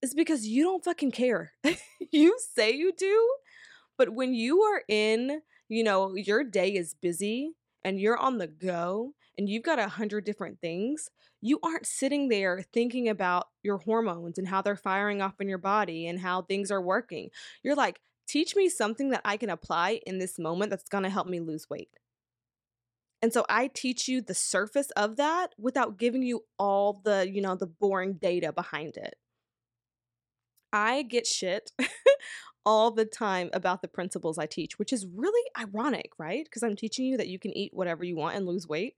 It's 0.02 0.14
because 0.14 0.46
you 0.46 0.64
don't 0.64 0.84
fucking 0.84 1.10
care. 1.10 1.52
you 2.10 2.38
say 2.54 2.72
you 2.72 2.92
do, 2.96 3.28
but 3.98 4.14
when 4.14 4.32
you 4.32 4.62
are 4.62 4.82
in, 4.88 5.42
you 5.68 5.84
know, 5.84 6.14
your 6.14 6.42
day 6.42 6.74
is 6.74 6.94
busy 6.94 7.52
and 7.84 8.00
you're 8.00 8.16
on 8.16 8.38
the 8.38 8.46
go 8.46 9.14
and 9.36 9.48
you've 9.48 9.62
got 9.62 9.78
a 9.78 9.88
hundred 9.88 10.24
different 10.24 10.60
things, 10.60 11.10
you 11.40 11.58
aren't 11.62 11.86
sitting 11.86 12.28
there 12.28 12.62
thinking 12.72 13.08
about 13.08 13.48
your 13.62 13.78
hormones 13.78 14.38
and 14.38 14.48
how 14.48 14.62
they're 14.62 14.76
firing 14.76 15.20
off 15.20 15.40
in 15.40 15.48
your 15.48 15.58
body 15.58 16.06
and 16.06 16.20
how 16.20 16.42
things 16.42 16.70
are 16.70 16.80
working. 16.80 17.30
You're 17.62 17.76
like, 17.76 18.00
teach 18.26 18.56
me 18.56 18.68
something 18.68 19.10
that 19.10 19.22
I 19.24 19.36
can 19.36 19.50
apply 19.50 20.00
in 20.06 20.18
this 20.18 20.38
moment 20.38 20.70
that's 20.70 20.88
to 20.88 21.08
help 21.08 21.26
me 21.26 21.40
lose 21.40 21.68
weight. 21.68 21.90
And 23.22 23.32
so 23.32 23.44
I 23.48 23.68
teach 23.68 24.08
you 24.08 24.22
the 24.22 24.34
surface 24.34 24.90
of 24.92 25.16
that 25.16 25.54
without 25.58 25.98
giving 25.98 26.22
you 26.22 26.44
all 26.58 27.02
the, 27.04 27.28
you 27.30 27.42
know, 27.42 27.54
the 27.54 27.66
boring 27.66 28.14
data 28.14 28.52
behind 28.52 28.96
it. 28.96 29.14
I 30.72 31.02
get 31.02 31.26
shit 31.26 31.72
all 32.66 32.90
the 32.90 33.04
time 33.04 33.50
about 33.52 33.82
the 33.82 33.88
principles 33.88 34.38
I 34.38 34.46
teach, 34.46 34.78
which 34.78 34.92
is 34.92 35.06
really 35.06 35.50
ironic, 35.58 36.12
right? 36.18 36.44
Because 36.44 36.62
I'm 36.62 36.76
teaching 36.76 37.06
you 37.06 37.16
that 37.16 37.28
you 37.28 37.38
can 37.38 37.56
eat 37.56 37.74
whatever 37.74 38.04
you 38.04 38.16
want 38.16 38.36
and 38.36 38.46
lose 38.46 38.68
weight. 38.68 38.94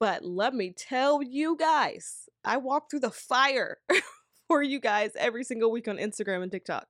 But 0.00 0.24
let 0.24 0.54
me 0.54 0.72
tell 0.76 1.22
you 1.22 1.56
guys, 1.56 2.28
I 2.44 2.56
walk 2.58 2.90
through 2.90 3.00
the 3.00 3.10
fire 3.10 3.78
for 4.48 4.62
you 4.62 4.80
guys 4.80 5.12
every 5.16 5.44
single 5.44 5.70
week 5.72 5.88
on 5.88 5.96
Instagram 5.96 6.42
and 6.42 6.52
TikTok. 6.52 6.86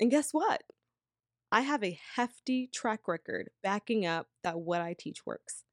And 0.00 0.10
guess 0.10 0.32
what? 0.32 0.62
I 1.50 1.62
have 1.62 1.84
a 1.84 1.98
hefty 2.14 2.70
track 2.72 3.06
record 3.06 3.50
backing 3.62 4.06
up 4.06 4.28
that 4.42 4.58
what 4.60 4.80
I 4.80 4.94
teach 4.98 5.26
works. 5.26 5.64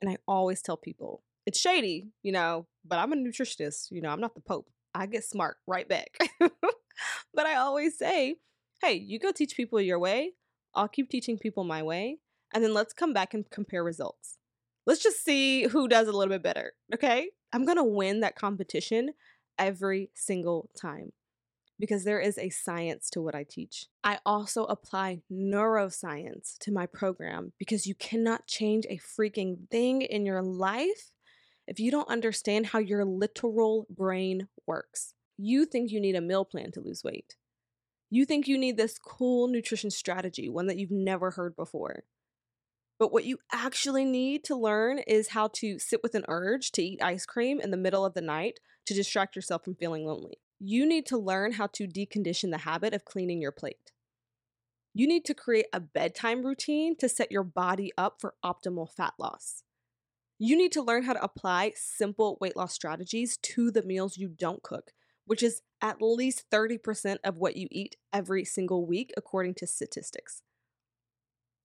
And 0.00 0.10
I 0.10 0.18
always 0.28 0.60
tell 0.60 0.76
people 0.76 1.22
it's 1.46 1.58
shady, 1.58 2.08
you 2.22 2.32
know, 2.32 2.66
but 2.84 2.98
I'm 2.98 3.12
a 3.12 3.16
nutritionist, 3.16 3.90
you 3.90 4.02
know, 4.02 4.10
I'm 4.10 4.20
not 4.20 4.34
the 4.34 4.40
Pope. 4.40 4.68
I 4.94 5.06
get 5.06 5.24
smart 5.24 5.56
right 5.66 5.88
back. 5.88 6.16
but 6.40 7.46
I 7.46 7.56
always 7.56 7.98
say, 7.98 8.36
hey, 8.80 8.94
you 8.94 9.18
go 9.18 9.32
teach 9.32 9.56
people 9.56 9.80
your 9.80 9.98
way. 9.98 10.32
I'll 10.74 10.88
keep 10.88 11.10
teaching 11.10 11.38
people 11.38 11.64
my 11.64 11.82
way. 11.82 12.18
And 12.52 12.62
then 12.62 12.74
let's 12.74 12.92
come 12.92 13.12
back 13.12 13.34
and 13.34 13.48
compare 13.50 13.82
results. 13.82 14.38
Let's 14.86 15.02
just 15.02 15.24
see 15.24 15.64
who 15.64 15.88
does 15.88 16.08
a 16.08 16.12
little 16.12 16.32
bit 16.32 16.42
better. 16.42 16.72
Okay. 16.94 17.30
I'm 17.52 17.64
going 17.64 17.78
to 17.78 17.84
win 17.84 18.20
that 18.20 18.36
competition 18.36 19.10
every 19.58 20.10
single 20.14 20.70
time 20.80 21.12
because 21.78 22.04
there 22.04 22.20
is 22.20 22.38
a 22.38 22.50
science 22.50 23.10
to 23.10 23.20
what 23.20 23.34
I 23.34 23.44
teach. 23.48 23.86
I 24.02 24.18
also 24.24 24.64
apply 24.64 25.22
neuroscience 25.32 26.56
to 26.60 26.72
my 26.72 26.86
program 26.86 27.52
because 27.58 27.86
you 27.86 27.94
cannot 27.94 28.46
change 28.46 28.86
a 28.88 28.98
freaking 28.98 29.68
thing 29.70 30.02
in 30.02 30.26
your 30.26 30.42
life 30.42 31.10
if 31.66 31.78
you 31.80 31.90
don't 31.90 32.08
understand 32.08 32.66
how 32.66 32.78
your 32.78 33.04
literal 33.04 33.86
brain 33.90 34.48
works. 34.66 35.14
You 35.36 35.64
think 35.64 35.90
you 35.90 36.00
need 36.00 36.16
a 36.16 36.20
meal 36.20 36.44
plan 36.44 36.70
to 36.72 36.80
lose 36.80 37.02
weight. 37.02 37.36
You 38.10 38.24
think 38.24 38.46
you 38.46 38.58
need 38.58 38.76
this 38.76 38.98
cool 38.98 39.48
nutrition 39.48 39.90
strategy, 39.90 40.48
one 40.48 40.66
that 40.68 40.78
you've 40.78 40.90
never 40.90 41.32
heard 41.32 41.56
before. 41.56 42.04
But 42.98 43.12
what 43.12 43.24
you 43.24 43.38
actually 43.52 44.04
need 44.04 44.44
to 44.44 44.54
learn 44.54 44.98
is 45.00 45.28
how 45.28 45.48
to 45.54 45.78
sit 45.78 46.00
with 46.02 46.14
an 46.14 46.24
urge 46.28 46.70
to 46.72 46.82
eat 46.82 47.02
ice 47.02 47.26
cream 47.26 47.60
in 47.60 47.70
the 47.70 47.76
middle 47.76 48.04
of 48.04 48.14
the 48.14 48.20
night 48.20 48.60
to 48.86 48.94
distract 48.94 49.34
yourself 49.34 49.64
from 49.64 49.74
feeling 49.74 50.04
lonely. 50.04 50.38
You 50.60 50.86
need 50.86 51.06
to 51.06 51.18
learn 51.18 51.52
how 51.52 51.66
to 51.72 51.88
decondition 51.88 52.50
the 52.50 52.58
habit 52.58 52.94
of 52.94 53.04
cleaning 53.04 53.42
your 53.42 53.52
plate. 53.52 53.90
You 54.94 55.08
need 55.08 55.24
to 55.24 55.34
create 55.34 55.66
a 55.72 55.80
bedtime 55.80 56.46
routine 56.46 56.96
to 56.98 57.08
set 57.08 57.32
your 57.32 57.42
body 57.42 57.90
up 57.98 58.20
for 58.20 58.34
optimal 58.44 58.88
fat 58.88 59.14
loss. 59.18 59.64
You 60.46 60.58
need 60.58 60.72
to 60.72 60.82
learn 60.82 61.04
how 61.04 61.14
to 61.14 61.24
apply 61.24 61.72
simple 61.74 62.36
weight 62.38 62.54
loss 62.54 62.74
strategies 62.74 63.38
to 63.38 63.70
the 63.70 63.82
meals 63.82 64.18
you 64.18 64.28
don't 64.28 64.62
cook, 64.62 64.90
which 65.24 65.42
is 65.42 65.62
at 65.80 66.02
least 66.02 66.44
30% 66.52 67.16
of 67.24 67.38
what 67.38 67.56
you 67.56 67.66
eat 67.70 67.96
every 68.12 68.44
single 68.44 68.84
week, 68.84 69.10
according 69.16 69.54
to 69.54 69.66
statistics. 69.66 70.42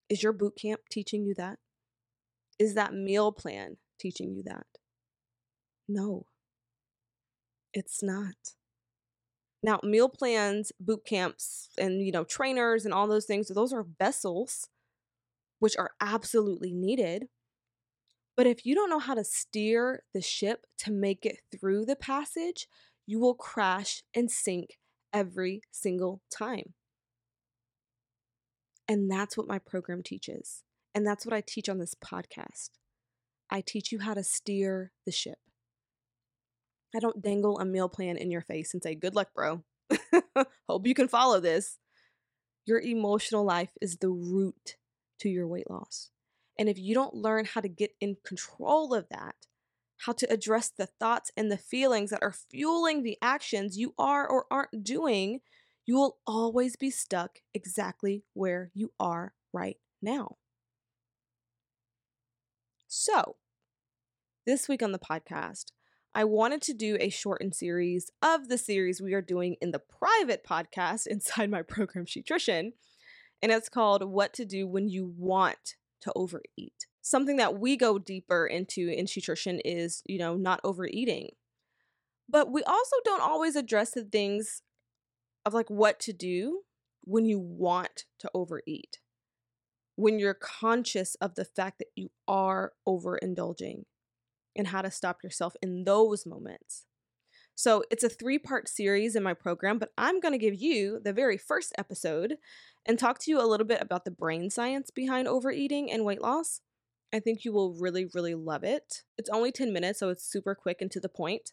Is 0.07 0.23
your 0.23 0.31
boot 0.31 0.55
camp 0.55 0.79
teaching 0.89 1.25
you 1.25 1.33
that? 1.33 1.59
Is 2.57 2.73
that 2.75 2.93
meal 2.93 3.33
plan 3.33 3.75
teaching 3.99 4.33
you 4.33 4.43
that? 4.43 4.67
No, 5.89 6.27
it's 7.73 8.01
not. 8.01 8.55
Now, 9.61 9.81
meal 9.83 10.07
plans, 10.07 10.71
boot 10.79 11.03
camps, 11.05 11.67
and 11.77 12.01
you 12.01 12.13
know, 12.13 12.23
trainers 12.23 12.85
and 12.85 12.93
all 12.93 13.09
those 13.09 13.25
things, 13.25 13.49
those 13.49 13.73
are 13.73 13.83
vessels 13.83 14.69
which 15.59 15.75
are 15.75 15.91
absolutely 15.99 16.71
needed. 16.71 17.27
But 18.39 18.47
if 18.47 18.65
you 18.65 18.73
don't 18.73 18.89
know 18.89 18.99
how 18.99 19.15
to 19.15 19.25
steer 19.25 20.03
the 20.13 20.21
ship 20.21 20.65
to 20.77 20.93
make 20.93 21.25
it 21.25 21.41
through 21.51 21.83
the 21.83 21.97
passage, 21.97 22.69
you 23.05 23.19
will 23.19 23.33
crash 23.33 24.01
and 24.15 24.31
sink 24.31 24.79
every 25.11 25.61
single 25.71 26.21
time. 26.31 26.73
And 28.87 29.11
that's 29.11 29.35
what 29.35 29.49
my 29.49 29.59
program 29.59 30.03
teaches. 30.03 30.63
And 30.95 31.05
that's 31.05 31.25
what 31.25 31.35
I 31.35 31.43
teach 31.45 31.67
on 31.67 31.79
this 31.79 31.95
podcast. 31.95 32.69
I 33.49 33.59
teach 33.59 33.91
you 33.91 33.99
how 33.99 34.13
to 34.13 34.23
steer 34.23 34.93
the 35.05 35.11
ship. 35.11 35.39
I 36.95 36.99
don't 36.99 37.21
dangle 37.21 37.59
a 37.59 37.65
meal 37.65 37.89
plan 37.89 38.15
in 38.15 38.31
your 38.31 38.39
face 38.39 38.73
and 38.73 38.81
say, 38.81 38.95
Good 38.95 39.15
luck, 39.15 39.33
bro. 39.35 39.65
Hope 40.69 40.87
you 40.87 40.93
can 40.93 41.09
follow 41.09 41.41
this. 41.41 41.77
Your 42.65 42.79
emotional 42.79 43.43
life 43.43 43.71
is 43.81 43.97
the 43.97 44.07
root 44.07 44.77
to 45.19 45.27
your 45.27 45.45
weight 45.45 45.69
loss. 45.69 46.11
And 46.59 46.67
if 46.67 46.77
you 46.77 46.93
don't 46.93 47.15
learn 47.15 47.45
how 47.45 47.61
to 47.61 47.69
get 47.69 47.95
in 48.01 48.17
control 48.25 48.93
of 48.93 49.07
that, 49.09 49.47
how 49.99 50.11
to 50.11 50.31
address 50.31 50.69
the 50.69 50.87
thoughts 50.87 51.31
and 51.37 51.49
the 51.49 51.57
feelings 51.57 52.09
that 52.09 52.21
are 52.21 52.33
fueling 52.33 53.01
the 53.01 53.17
actions 53.21 53.77
you 53.77 53.95
are 53.97 54.27
or 54.27 54.45
aren't 54.51 54.83
doing, 54.83 55.39
you 55.85 55.95
will 55.95 56.17
always 56.27 56.75
be 56.75 56.91
stuck 56.91 57.39
exactly 57.53 58.23
where 58.33 58.71
you 58.73 58.91
are 58.99 59.33
right 59.53 59.77
now. 60.01 60.35
So, 62.89 63.37
this 64.45 64.67
week 64.67 64.83
on 64.83 64.91
the 64.91 64.99
podcast, 64.99 65.67
I 66.13 66.25
wanted 66.25 66.61
to 66.63 66.73
do 66.73 66.97
a 66.99 67.09
shortened 67.09 67.55
series 67.55 68.11
of 68.21 68.49
the 68.49 68.57
series 68.57 68.99
we 68.99 69.13
are 69.13 69.21
doing 69.21 69.55
in 69.61 69.71
the 69.71 69.79
private 69.79 70.43
podcast 70.45 71.07
inside 71.07 71.49
my 71.49 71.61
program, 71.61 72.05
Shetrition. 72.05 72.73
And 73.41 73.53
it's 73.53 73.69
called 73.69 74.03
What 74.03 74.33
to 74.33 74.43
Do 74.43 74.67
When 74.67 74.89
You 74.89 75.13
Want 75.17 75.75
to 76.01 76.11
Overeat. 76.15 76.87
Something 77.01 77.37
that 77.37 77.59
we 77.59 77.77
go 77.77 77.97
deeper 77.97 78.45
into 78.45 78.89
in 78.89 79.05
Shetrition 79.05 79.59
is, 79.65 80.03
you 80.05 80.19
know, 80.19 80.35
not 80.35 80.61
overeating. 80.63 81.29
But 82.27 82.51
we 82.51 82.61
also 82.63 82.95
don't 83.03 83.21
always 83.21 83.55
address 83.55 83.91
the 83.91 84.03
things 84.03 84.61
of 85.45 85.53
like 85.53 85.69
what 85.69 85.99
to 86.01 86.13
do 86.13 86.61
when 87.03 87.25
you 87.25 87.39
want 87.39 88.05
to 88.19 88.29
overeat, 88.33 88.99
when 89.95 90.19
you're 90.19 90.35
conscious 90.35 91.15
of 91.15 91.35
the 91.35 91.45
fact 91.45 91.79
that 91.79 91.87
you 91.95 92.11
are 92.27 92.73
overindulging 92.87 93.83
and 94.55 94.67
how 94.67 94.81
to 94.81 94.91
stop 94.91 95.23
yourself 95.23 95.55
in 95.61 95.85
those 95.85 96.25
moments. 96.25 96.85
So 97.59 97.83
it's 97.91 98.05
a 98.05 98.09
three 98.09 98.39
part 98.39 98.69
series 98.69 99.17
in 99.17 99.23
my 99.23 99.33
program, 99.33 99.79
but 99.79 99.89
I'm 99.97 100.21
going 100.21 100.31
to 100.31 100.37
give 100.37 100.55
you 100.55 101.01
the 101.03 101.11
very 101.11 101.37
first 101.37 101.73
episode 101.77 102.37
and 102.85 102.97
talk 102.97 103.19
to 103.19 103.31
you 103.31 103.41
a 103.41 103.43
little 103.43 103.65
bit 103.67 103.81
about 103.81 104.05
the 104.05 104.11
brain 104.11 104.49
science 104.49 104.91
behind 104.91 105.27
overeating 105.27 105.91
and 105.91 106.05
weight 106.05 106.21
loss. 106.21 106.61
I 107.13 107.19
think 107.19 107.43
you 107.43 107.51
will 107.51 107.73
really, 107.73 108.05
really 108.13 108.33
love 108.33 108.63
it. 108.63 109.03
It's 109.17 109.29
only 109.29 109.51
10 109.51 109.73
minutes, 109.73 109.99
so 109.99 110.07
it's 110.07 110.23
super 110.23 110.55
quick 110.55 110.77
and 110.79 110.89
to 110.91 111.01
the 111.01 111.09
point 111.09 111.51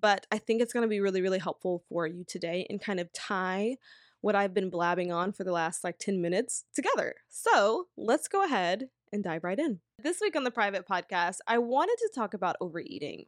but 0.00 0.26
I 0.30 0.38
think 0.38 0.62
it's 0.62 0.72
going 0.72 0.82
to 0.82 0.88
be 0.88 1.00
really, 1.00 1.22
really 1.22 1.38
helpful 1.38 1.82
for 1.88 2.06
you 2.06 2.24
today 2.26 2.66
and 2.68 2.80
kind 2.80 3.00
of 3.00 3.12
tie 3.12 3.76
what 4.20 4.34
I've 4.34 4.54
been 4.54 4.70
blabbing 4.70 5.12
on 5.12 5.32
for 5.32 5.44
the 5.44 5.52
last 5.52 5.84
like 5.84 5.98
10 5.98 6.20
minutes 6.20 6.64
together. 6.74 7.14
So 7.28 7.86
let's 7.96 8.28
go 8.28 8.44
ahead 8.44 8.88
and 9.12 9.22
dive 9.22 9.44
right 9.44 9.58
in. 9.58 9.80
This 10.02 10.20
week 10.20 10.36
on 10.36 10.44
the 10.44 10.50
private 10.50 10.86
podcast, 10.86 11.36
I 11.46 11.58
wanted 11.58 11.96
to 11.98 12.10
talk 12.14 12.34
about 12.34 12.56
overeating. 12.60 13.26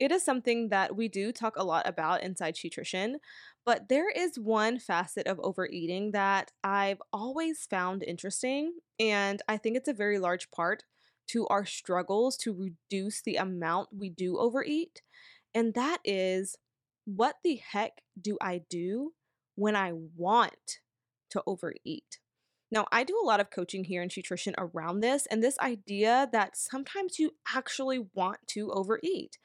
It 0.00 0.12
is 0.12 0.24
something 0.24 0.68
that 0.68 0.94
we 0.96 1.08
do 1.08 1.32
talk 1.32 1.56
a 1.56 1.64
lot 1.64 1.88
about 1.88 2.22
inside 2.22 2.54
Shetrition, 2.54 3.14
but 3.66 3.88
there 3.88 4.10
is 4.10 4.38
one 4.38 4.78
facet 4.78 5.26
of 5.26 5.40
overeating 5.40 6.12
that 6.12 6.52
I've 6.62 7.02
always 7.12 7.66
found 7.68 8.04
interesting, 8.04 8.74
and 9.00 9.42
I 9.48 9.56
think 9.56 9.76
it's 9.76 9.88
a 9.88 9.92
very 9.94 10.18
large 10.18 10.50
part 10.50 10.84
to 11.28 11.46
our 11.48 11.66
struggles 11.66 12.36
to 12.38 12.54
reduce 12.54 13.22
the 13.22 13.36
amount 13.36 13.88
we 13.92 14.08
do 14.08 14.38
overeat. 14.38 15.02
And 15.54 15.74
that 15.74 15.98
is 16.04 16.56
what 17.04 17.36
the 17.42 17.56
heck 17.56 18.02
do 18.20 18.38
I 18.40 18.62
do 18.70 19.14
when 19.56 19.74
I 19.74 19.92
want 19.94 20.78
to 21.30 21.42
overeat? 21.46 22.18
Now, 22.70 22.86
I 22.92 23.02
do 23.02 23.18
a 23.22 23.26
lot 23.26 23.40
of 23.40 23.50
coaching 23.50 23.84
here 23.84 24.02
in 24.02 24.10
Shetrition 24.10 24.54
around 24.58 25.00
this 25.00 25.26
and 25.30 25.42
this 25.42 25.58
idea 25.58 26.28
that 26.32 26.56
sometimes 26.56 27.18
you 27.18 27.32
actually 27.54 28.06
want 28.14 28.38
to 28.48 28.70
overeat. 28.72 29.38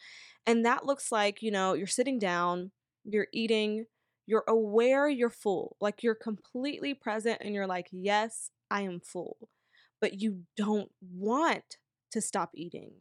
And 0.45 0.65
that 0.65 0.85
looks 0.85 1.11
like, 1.11 1.41
you 1.41 1.51
know, 1.51 1.73
you're 1.73 1.87
sitting 1.87 2.19
down, 2.19 2.71
you're 3.05 3.27
eating, 3.31 3.85
you're 4.25 4.43
aware 4.47 5.07
you're 5.07 5.29
full, 5.29 5.75
like 5.81 6.03
you're 6.03 6.15
completely 6.15 6.93
present 6.93 7.39
and 7.41 7.53
you're 7.53 7.67
like, 7.67 7.87
yes, 7.91 8.49
I 8.69 8.81
am 8.81 8.99
full, 8.99 9.49
but 10.01 10.19
you 10.19 10.43
don't 10.57 10.91
want 11.01 11.77
to 12.11 12.21
stop 12.21 12.51
eating. 12.55 12.91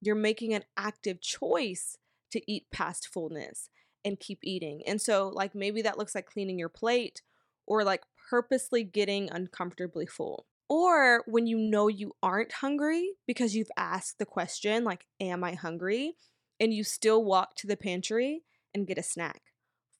You're 0.00 0.14
making 0.14 0.54
an 0.54 0.64
active 0.76 1.20
choice 1.20 1.96
to 2.32 2.40
eat 2.50 2.66
past 2.72 3.08
fullness 3.12 3.68
and 4.04 4.18
keep 4.18 4.40
eating. 4.42 4.82
And 4.86 5.00
so, 5.00 5.28
like, 5.28 5.54
maybe 5.54 5.82
that 5.82 5.98
looks 5.98 6.14
like 6.14 6.26
cleaning 6.26 6.58
your 6.58 6.68
plate 6.68 7.22
or 7.66 7.84
like 7.84 8.02
purposely 8.30 8.82
getting 8.82 9.30
uncomfortably 9.30 10.06
full. 10.06 10.46
Or 10.68 11.22
when 11.26 11.46
you 11.46 11.58
know 11.58 11.88
you 11.88 12.12
aren't 12.22 12.52
hungry 12.52 13.10
because 13.26 13.54
you've 13.54 13.70
asked 13.76 14.18
the 14.18 14.26
question, 14.26 14.84
like, 14.84 15.06
Am 15.20 15.44
I 15.44 15.54
hungry? 15.54 16.16
And 16.60 16.72
you 16.72 16.84
still 16.84 17.24
walk 17.24 17.56
to 17.56 17.66
the 17.66 17.76
pantry 17.76 18.42
and 18.74 18.86
get 18.86 18.98
a 18.98 19.02
snack. 19.02 19.42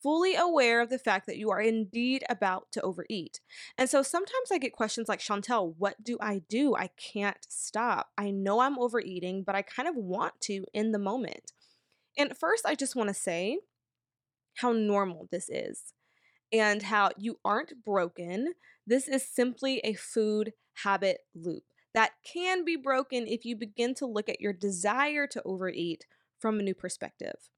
fully 0.02 0.34
aware 0.34 0.80
of 0.80 0.90
the 0.90 0.98
fact 0.98 1.26
that 1.26 1.38
you 1.38 1.50
are 1.50 1.60
indeed 1.60 2.24
about 2.28 2.66
to 2.72 2.80
overeat. 2.82 3.40
And 3.78 3.88
so 3.88 4.02
sometimes 4.02 4.50
I 4.50 4.58
get 4.58 4.72
questions 4.72 5.08
like, 5.08 5.20
Chantel, 5.20 5.74
what 5.78 6.02
do 6.02 6.18
I 6.20 6.42
do? 6.48 6.74
I 6.74 6.90
can't 6.96 7.46
stop. 7.48 8.10
I 8.18 8.30
know 8.30 8.60
I'm 8.60 8.78
overeating, 8.78 9.44
but 9.44 9.54
I 9.54 9.62
kind 9.62 9.88
of 9.88 9.94
want 9.96 10.40
to 10.42 10.64
in 10.74 10.92
the 10.92 10.98
moment. 10.98 11.52
And 12.18 12.36
first, 12.36 12.66
I 12.66 12.74
just 12.74 12.96
want 12.96 13.08
to 13.08 13.14
say 13.14 13.58
how 14.56 14.72
normal 14.72 15.28
this 15.30 15.48
is 15.48 15.94
and 16.52 16.82
how 16.82 17.10
you 17.16 17.38
aren't 17.44 17.84
broken. 17.84 18.54
This 18.86 19.08
is 19.08 19.26
simply 19.26 19.78
a 19.84 19.94
food 19.94 20.52
habit 20.82 21.18
loop 21.34 21.62
that 21.94 22.12
can 22.24 22.64
be 22.64 22.76
broken 22.76 23.26
if 23.26 23.44
you 23.44 23.54
begin 23.54 23.94
to 23.94 24.06
look 24.06 24.28
at 24.28 24.40
your 24.40 24.52
desire 24.52 25.26
to 25.28 25.42
overeat 25.44 26.06
from 26.42 26.60
a 26.60 26.62
new 26.62 26.74
perspective. 26.74 27.48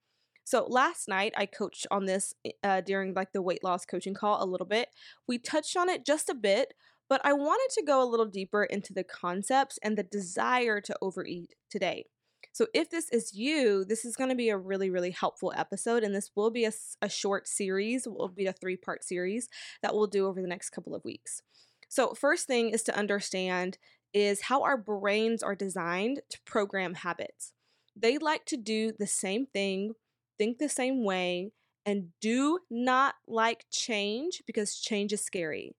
So 0.44 0.66
last 0.68 1.08
night 1.08 1.32
I 1.36 1.46
coached 1.46 1.86
on 1.90 2.04
this 2.04 2.34
eh, 2.44 2.50
uh, 2.62 2.80
during 2.82 3.14
like 3.14 3.32
the 3.32 3.42
weight 3.42 3.64
loss 3.64 3.86
coaching 3.86 4.14
call 4.14 4.44
a 4.44 4.46
little 4.46 4.66
bit. 4.66 4.90
We 5.26 5.38
touched 5.38 5.76
on 5.76 5.88
it 5.88 6.04
just 6.04 6.28
a 6.28 6.34
bit, 6.34 6.74
but 7.08 7.22
I 7.24 7.32
wanted 7.32 7.74
to 7.74 7.84
go 7.84 8.02
a 8.02 8.08
little 8.08 8.26
deeper 8.26 8.62
into 8.62 8.92
the 8.92 9.04
concepts 9.04 9.78
and 9.82 9.96
the 9.96 10.02
desire 10.02 10.80
to 10.82 10.96
overeat 11.00 11.54
today. 11.70 12.04
So 12.52 12.66
if 12.74 12.90
this 12.90 13.08
is 13.08 13.34
you, 13.34 13.84
this 13.84 14.04
is 14.04 14.16
going 14.16 14.30
to 14.30 14.36
be 14.36 14.50
a 14.50 14.56
really, 14.56 14.90
really 14.90 15.10
helpful 15.10 15.52
episode, 15.56 16.04
and 16.04 16.14
this 16.14 16.30
will 16.36 16.50
be 16.50 16.66
a, 16.66 16.72
a 17.02 17.08
short 17.08 17.48
series. 17.48 18.06
Will 18.06 18.28
be 18.28 18.46
a 18.46 18.52
three 18.52 18.76
part 18.76 19.02
series 19.02 19.48
that 19.82 19.94
we'll 19.94 20.06
do 20.06 20.26
over 20.26 20.40
the 20.40 20.46
next 20.46 20.70
couple 20.70 20.94
of 20.94 21.04
weeks. 21.04 21.42
So 21.88 22.14
first 22.14 22.46
thing 22.46 22.70
is 22.70 22.82
to 22.84 22.96
understand 22.96 23.78
is 24.12 24.42
how 24.42 24.62
our 24.62 24.76
brains 24.76 25.42
are 25.42 25.56
designed 25.56 26.20
to 26.30 26.38
program 26.44 26.94
habits. 26.94 27.53
They 27.96 28.18
like 28.18 28.44
to 28.46 28.56
do 28.56 28.92
the 28.98 29.06
same 29.06 29.46
thing 29.46 29.94
think 30.38 30.58
the 30.58 30.68
same 30.68 31.04
way, 31.04 31.52
and 31.86 32.08
do 32.20 32.58
not 32.70 33.14
like 33.26 33.66
change 33.70 34.42
because 34.46 34.80
change 34.80 35.12
is 35.12 35.24
scary. 35.24 35.76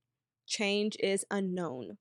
Change 0.48 0.98
is 1.00 1.26
unknown. 1.32 1.98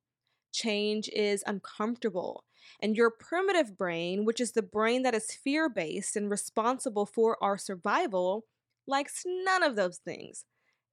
Change 0.53 1.09
is 1.09 1.43
uncomfortable. 1.47 2.45
And 2.81 2.97
your 2.97 3.11
primitive 3.11 3.77
brain, 3.77 4.25
which 4.25 4.41
is 4.41 4.53
the 4.53 4.63
brain 4.63 5.03
that 5.03 5.15
is 5.15 5.33
fear 5.33 5.69
based 5.69 6.17
and 6.17 6.31
responsible 6.31 7.07
for 7.07 7.43
our 7.43 7.59
survival, 7.59 8.45
likes 8.87 9.23
none 9.27 9.63
of 9.63 9.77
those 9.77 9.99
things. 9.99 10.45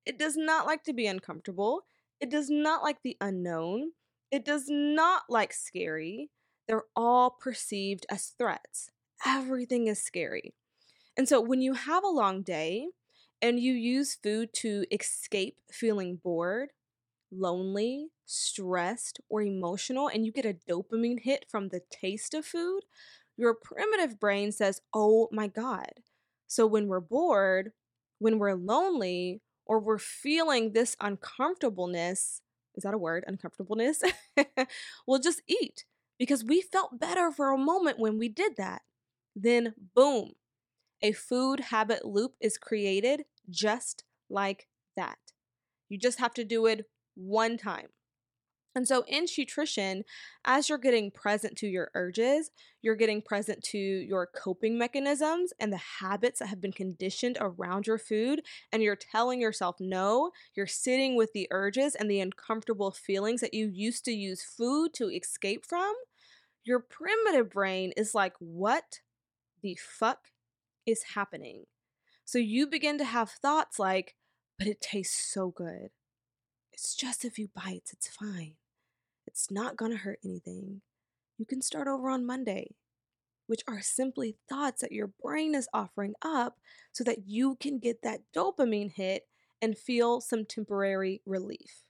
It 0.05 0.17
does 0.17 0.35
not 0.35 0.65
like 0.65 0.83
to 0.83 0.93
be 0.93 1.07
uncomfortable. 1.07 1.81
It 2.19 2.29
does 2.29 2.49
not 2.49 2.81
like 2.81 2.97
the 3.03 3.17
unknown. 3.21 3.91
It 4.31 4.45
does 4.45 4.65
not 4.67 5.23
like 5.29 5.53
scary. 5.53 6.29
They're 6.67 6.85
all 6.95 7.29
perceived 7.29 8.05
as 8.09 8.33
threats. 8.37 8.89
Everything 9.25 9.87
is 9.87 10.01
scary. 10.01 10.53
And 11.17 11.27
so 11.29 11.41
when 11.41 11.61
you 11.61 11.73
have 11.73 12.03
a 12.03 12.09
long 12.09 12.43
day 12.43 12.87
and 13.41 13.59
you 13.59 13.73
use 13.73 14.15
food 14.15 14.53
to 14.55 14.85
escape 14.91 15.57
feeling 15.71 16.17
bored, 16.23 16.71
lonely, 17.31 18.09
stressed, 18.25 19.21
or 19.29 19.41
emotional, 19.41 20.09
and 20.09 20.25
you 20.25 20.31
get 20.31 20.45
a 20.45 20.57
dopamine 20.69 21.21
hit 21.21 21.45
from 21.49 21.69
the 21.69 21.81
taste 21.91 22.33
of 22.33 22.45
food, 22.45 22.83
your 23.37 23.55
primitive 23.55 24.19
brain 24.19 24.51
says, 24.51 24.81
Oh 24.93 25.29
my 25.31 25.47
God. 25.47 25.91
So 26.47 26.67
when 26.67 26.87
we're 26.87 27.01
bored, 27.01 27.73
when 28.19 28.39
we're 28.39 28.55
lonely, 28.55 29.41
or 29.65 29.79
we're 29.79 29.99
feeling 29.99 30.73
this 30.73 30.97
uncomfortableness, 31.01 32.41
is 32.75 32.83
that 32.83 32.93
a 32.93 32.97
word? 32.97 33.23
Uncomfortableness? 33.27 34.03
we'll 35.07 35.19
just 35.19 35.41
eat 35.47 35.85
because 36.19 36.43
we 36.43 36.61
felt 36.61 36.99
better 36.99 37.31
for 37.31 37.51
a 37.53 37.57
moment 37.57 37.99
when 37.99 38.17
we 38.17 38.29
did 38.29 38.57
that. 38.57 38.81
Then, 39.35 39.73
boom, 39.95 40.33
a 41.01 41.11
food 41.13 41.59
habit 41.59 42.05
loop 42.05 42.33
is 42.39 42.57
created 42.57 43.23
just 43.49 44.03
like 44.29 44.67
that. 44.95 45.17
You 45.89 45.97
just 45.97 46.19
have 46.19 46.33
to 46.35 46.43
do 46.43 46.65
it 46.65 46.85
one 47.15 47.57
time. 47.57 47.87
And 48.73 48.87
so 48.87 49.03
in 49.07 49.25
Shetrition, 49.25 50.03
as 50.45 50.69
you're 50.69 50.77
getting 50.77 51.11
present 51.11 51.57
to 51.57 51.67
your 51.67 51.91
urges, 51.93 52.51
you're 52.81 52.95
getting 52.95 53.21
present 53.21 53.61
to 53.63 53.77
your 53.77 54.29
coping 54.33 54.77
mechanisms 54.77 55.51
and 55.59 55.73
the 55.73 55.81
habits 55.99 56.39
that 56.39 56.47
have 56.47 56.61
been 56.61 56.71
conditioned 56.71 57.37
around 57.41 57.85
your 57.85 57.97
food, 57.97 58.41
and 58.71 58.81
you're 58.81 58.95
telling 58.95 59.41
yourself 59.41 59.75
no, 59.81 60.31
you're 60.55 60.67
sitting 60.67 61.17
with 61.17 61.33
the 61.33 61.49
urges 61.51 61.95
and 61.95 62.09
the 62.09 62.21
uncomfortable 62.21 62.91
feelings 62.91 63.41
that 63.41 63.53
you 63.53 63.67
used 63.67 64.05
to 64.05 64.13
use 64.13 64.41
food 64.41 64.93
to 64.93 65.09
escape 65.09 65.65
from. 65.65 65.93
Your 66.63 66.79
primitive 66.79 67.49
brain 67.49 67.91
is 67.97 68.15
like, 68.15 68.35
what 68.39 69.01
the 69.61 69.77
fuck 69.81 70.29
is 70.85 71.03
happening. 71.15 71.65
So 72.25 72.37
you 72.37 72.67
begin 72.67 72.97
to 72.97 73.05
have 73.05 73.29
thoughts 73.29 73.79
like, 73.79 74.15
but 74.57 74.67
it 74.67 74.81
tastes 74.81 75.33
so 75.33 75.49
good. 75.49 75.89
It's 76.71 76.95
just 76.95 77.25
a 77.25 77.29
few 77.29 77.49
bites, 77.53 77.93
it's 77.93 78.07
fine. 78.07 78.55
It's 79.27 79.51
not 79.51 79.77
gonna 79.77 79.97
hurt 79.97 80.19
anything. 80.23 80.81
You 81.37 81.45
can 81.45 81.61
start 81.61 81.87
over 81.87 82.09
on 82.09 82.25
Monday, 82.25 82.75
which 83.47 83.63
are 83.67 83.81
simply 83.81 84.37
thoughts 84.47 84.81
that 84.81 84.91
your 84.91 85.11
brain 85.21 85.55
is 85.55 85.67
offering 85.73 86.13
up 86.21 86.59
so 86.91 87.03
that 87.03 87.27
you 87.27 87.55
can 87.59 87.79
get 87.79 88.01
that 88.03 88.21
dopamine 88.35 88.91
hit 88.91 89.27
and 89.61 89.77
feel 89.77 90.21
some 90.21 90.45
temporary 90.45 91.21
relief. 91.25 91.83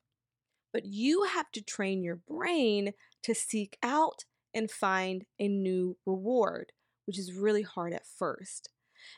But 0.73 0.85
you 0.85 1.23
have 1.23 1.51
to 1.51 1.61
train 1.61 2.03
your 2.03 2.15
brain 2.15 2.93
to 3.23 3.35
seek 3.35 3.77
out 3.83 4.25
and 4.53 4.71
find 4.71 5.25
a 5.39 5.47
new 5.47 5.97
reward, 6.05 6.71
which 7.05 7.19
is 7.19 7.33
really 7.33 7.61
hard 7.61 7.93
at 7.93 8.05
first. 8.05 8.69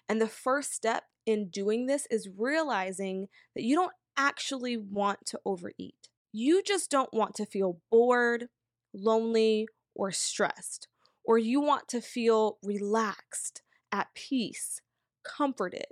And 0.07 0.21
the 0.21 0.27
first 0.27 0.73
step 0.73 1.03
in 1.25 1.49
doing 1.49 1.85
this 1.85 2.07
is 2.09 2.29
realizing 2.37 3.27
that 3.55 3.63
you 3.63 3.75
don't 3.75 3.93
actually 4.17 4.77
want 4.77 5.25
to 5.27 5.39
overeat. 5.45 6.09
You 6.31 6.63
just 6.63 6.89
don't 6.89 7.13
want 7.13 7.35
to 7.35 7.45
feel 7.45 7.79
bored, 7.91 8.47
lonely, 8.93 9.67
or 9.95 10.11
stressed, 10.11 10.87
or 11.23 11.37
you 11.37 11.61
want 11.61 11.87
to 11.89 12.01
feel 12.01 12.57
relaxed, 12.63 13.61
at 13.91 14.07
peace, 14.15 14.81
comforted. 15.23 15.85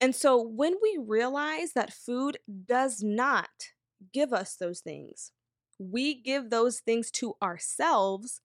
And 0.00 0.14
so 0.14 0.42
when 0.42 0.74
we 0.82 0.98
realize 1.00 1.72
that 1.72 1.92
food 1.92 2.38
does 2.66 3.02
not 3.02 3.72
give 4.12 4.32
us 4.32 4.56
those 4.56 4.80
things, 4.80 5.32
we 5.78 6.20
give 6.20 6.50
those 6.50 6.80
things 6.80 7.10
to 7.12 7.34
ourselves, 7.42 8.40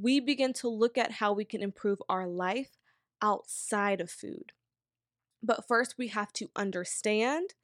we 0.00 0.20
begin 0.20 0.52
to 0.54 0.68
look 0.68 0.96
at 0.96 1.12
how 1.12 1.32
we 1.32 1.44
can 1.44 1.62
improve 1.62 2.00
our 2.08 2.26
life 2.26 2.78
outside 3.20 4.00
of 4.00 4.10
food. 4.10 4.52
But 5.42 5.66
first, 5.66 5.96
we 5.98 6.08
have 6.08 6.32
to 6.34 6.50
understand 6.56 7.54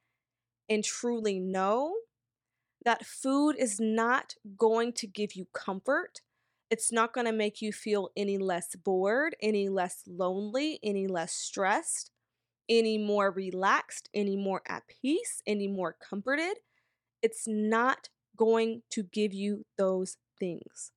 and 0.69 0.83
truly 0.83 1.39
know 1.39 1.95
that 2.83 3.05
food 3.05 3.55
is 3.57 3.79
not 3.79 4.35
going 4.57 4.93
to 4.93 5.07
give 5.07 5.33
you 5.33 5.47
comfort. 5.53 6.21
It's 6.69 6.91
not 6.91 7.13
going 7.13 7.25
to 7.25 7.33
make 7.33 7.61
you 7.61 7.71
feel 7.71 8.09
any 8.15 8.37
less 8.37 8.75
bored, 8.75 9.35
any 9.41 9.69
less 9.69 10.03
lonely, 10.07 10.79
any 10.83 11.07
less 11.07 11.33
stressed, 11.33 12.11
any 12.69 12.97
more 12.97 13.31
relaxed, 13.31 14.09
any 14.13 14.35
more 14.35 14.61
at 14.67 14.83
peace, 14.87 15.41
any 15.45 15.67
more 15.67 15.95
comforted. 15.99 16.57
It's 17.21 17.47
not 17.47 18.09
going 18.35 18.81
to 18.91 19.03
give 19.03 19.33
you 19.33 19.65
those 19.77 20.17
things. 20.39 20.91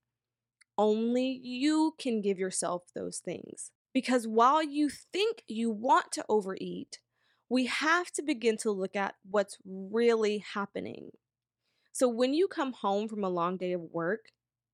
Only 0.79 1.41
you 1.43 1.95
can 1.99 2.23
give 2.23 2.39
yourself 2.39 2.85
those 2.95 3.19
things. 3.19 3.73
Because 3.93 4.29
while 4.29 4.63
you 4.63 4.89
think 4.89 5.43
you 5.49 5.71
want 5.71 6.13
to 6.13 6.25
overeat, 6.29 7.01
we 7.51 7.67
have 7.67 8.13
to 8.13 8.23
begin 8.23 8.57
to 8.59 8.71
look 8.71 8.95
at 8.95 9.15
what's 9.29 9.59
really 9.65 10.45
happening. 10.55 11.11
So 11.93 12.09
when 12.09 12.33
you 12.33 12.47
come 12.47 12.73
home 12.73 13.09
from 13.09 13.25
a 13.25 13.29
long 13.29 13.57
day 13.57 13.73
of 13.73 13.81
work, 13.81 14.27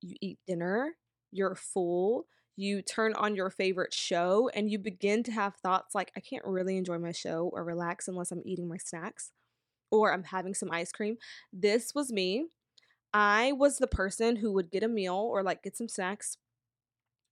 you 0.02 0.16
eat 0.20 0.38
dinner, 0.46 0.96
you're 1.32 1.54
full, 1.54 2.26
you 2.56 2.82
turn 2.82 3.14
on 3.14 3.34
your 3.34 3.48
favorite 3.48 3.94
show, 3.94 4.50
and 4.54 4.70
you 4.70 4.78
begin 4.78 5.22
to 5.22 5.32
have 5.32 5.56
thoughts 5.56 5.94
like, 5.94 6.12
I 6.16 6.20
can't 6.20 6.44
really 6.44 6.76
enjoy 6.76 6.98
my 6.98 7.12
show 7.12 7.50
or 7.52 7.64
relax 7.64 8.08
unless 8.08 8.30
I'm 8.30 8.42
eating 8.44 8.68
my 8.68 8.76
snacks 8.76 9.30
or 9.90 10.12
I'm 10.12 10.24
having 10.24 10.54
some 10.54 10.70
ice 10.70 10.92
cream. 10.92 11.16
This 11.52 11.94
was 11.94 12.12
me. 12.12 12.46
I 13.14 13.52
was 13.52 13.78
the 13.78 13.86
person 13.86 14.36
who 14.36 14.52
would 14.52 14.70
get 14.70 14.82
a 14.82 14.88
meal 14.88 15.14
or 15.16 15.42
like 15.42 15.62
get 15.62 15.76
some 15.76 15.88
snacks, 15.88 16.36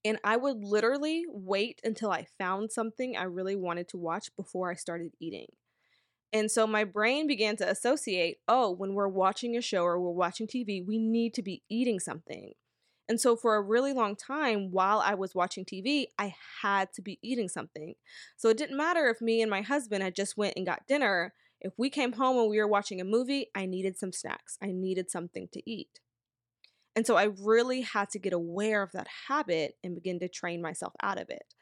and 0.04 0.18
I 0.24 0.36
would 0.36 0.64
literally 0.64 1.24
wait 1.28 1.80
until 1.84 2.10
I 2.10 2.26
found 2.38 2.72
something 2.72 3.16
I 3.16 3.24
really 3.24 3.56
wanted 3.56 3.88
to 3.90 3.98
watch 3.98 4.34
before 4.36 4.70
I 4.70 4.74
started 4.74 5.12
eating. 5.20 5.46
And 6.32 6.50
so 6.50 6.66
my 6.66 6.84
brain 6.84 7.26
began 7.26 7.56
to 7.58 7.70
associate 7.70 8.38
oh, 8.48 8.70
when 8.72 8.94
we're 8.94 9.08
watching 9.08 9.56
a 9.56 9.62
show 9.62 9.84
or 9.84 10.00
we're 10.00 10.12
watching 10.12 10.46
TV, 10.48 10.82
we 10.86 10.98
need 10.98 11.34
to 11.34 11.42
be 11.42 11.62
eating 11.70 12.00
something. 12.00 12.52
And 13.08 13.20
so 13.20 13.36
for 13.36 13.56
a 13.56 13.62
really 13.62 13.92
long 13.92 14.16
time, 14.16 14.70
while 14.70 15.00
I 15.00 15.14
was 15.14 15.34
watching 15.34 15.64
TV, 15.64 16.08
I 16.18 16.34
had 16.62 16.92
to 16.94 17.02
be 17.02 17.18
eating 17.22 17.48
something. 17.48 17.94
So 18.36 18.48
it 18.48 18.58
didn't 18.58 18.76
matter 18.76 19.08
if 19.10 19.20
me 19.20 19.42
and 19.42 19.50
my 19.50 19.62
husband 19.62 20.02
had 20.02 20.14
just 20.14 20.36
went 20.36 20.54
and 20.56 20.66
got 20.66 20.86
dinner. 20.88 21.34
If 21.62 21.72
we 21.78 21.90
came 21.90 22.14
home 22.14 22.38
and 22.38 22.50
we 22.50 22.58
were 22.58 22.66
watching 22.66 23.00
a 23.00 23.04
movie, 23.04 23.46
I 23.54 23.66
needed 23.66 23.96
some 23.96 24.12
snacks. 24.12 24.58
I 24.60 24.72
needed 24.72 25.10
something 25.10 25.48
to 25.52 25.70
eat. 25.70 26.00
And 26.94 27.06
so 27.06 27.16
I 27.16 27.28
really 27.40 27.82
had 27.82 28.10
to 28.10 28.18
get 28.18 28.32
aware 28.32 28.82
of 28.82 28.92
that 28.92 29.06
habit 29.28 29.76
and 29.82 29.94
begin 29.94 30.18
to 30.20 30.28
train 30.28 30.60
myself 30.60 30.92
out 31.02 31.20
of 31.20 31.30
it. 31.30 31.54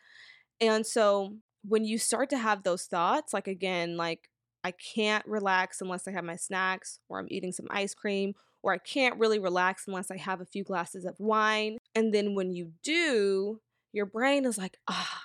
And 0.60 0.86
so 0.86 1.36
when 1.62 1.84
you 1.84 1.98
start 1.98 2.30
to 2.30 2.38
have 2.38 2.62
those 2.62 2.84
thoughts, 2.84 3.34
like 3.34 3.46
again, 3.46 3.96
like 3.96 4.30
I 4.64 4.72
can't 4.72 5.24
relax 5.26 5.80
unless 5.80 6.08
I 6.08 6.12
have 6.12 6.24
my 6.24 6.36
snacks, 6.36 6.98
or 7.08 7.18
I'm 7.18 7.28
eating 7.30 7.52
some 7.52 7.66
ice 7.70 7.94
cream, 7.94 8.34
or 8.62 8.72
I 8.72 8.78
can't 8.78 9.18
really 9.18 9.38
relax 9.38 9.84
unless 9.86 10.10
I 10.10 10.16
have 10.16 10.40
a 10.40 10.46
few 10.46 10.64
glasses 10.64 11.04
of 11.04 11.14
wine. 11.18 11.78
And 11.94 12.12
then 12.12 12.34
when 12.34 12.52
you 12.52 12.72
do, 12.82 13.60
your 13.92 14.06
brain 14.06 14.44
is 14.44 14.58
like, 14.58 14.78
ah, 14.88 15.22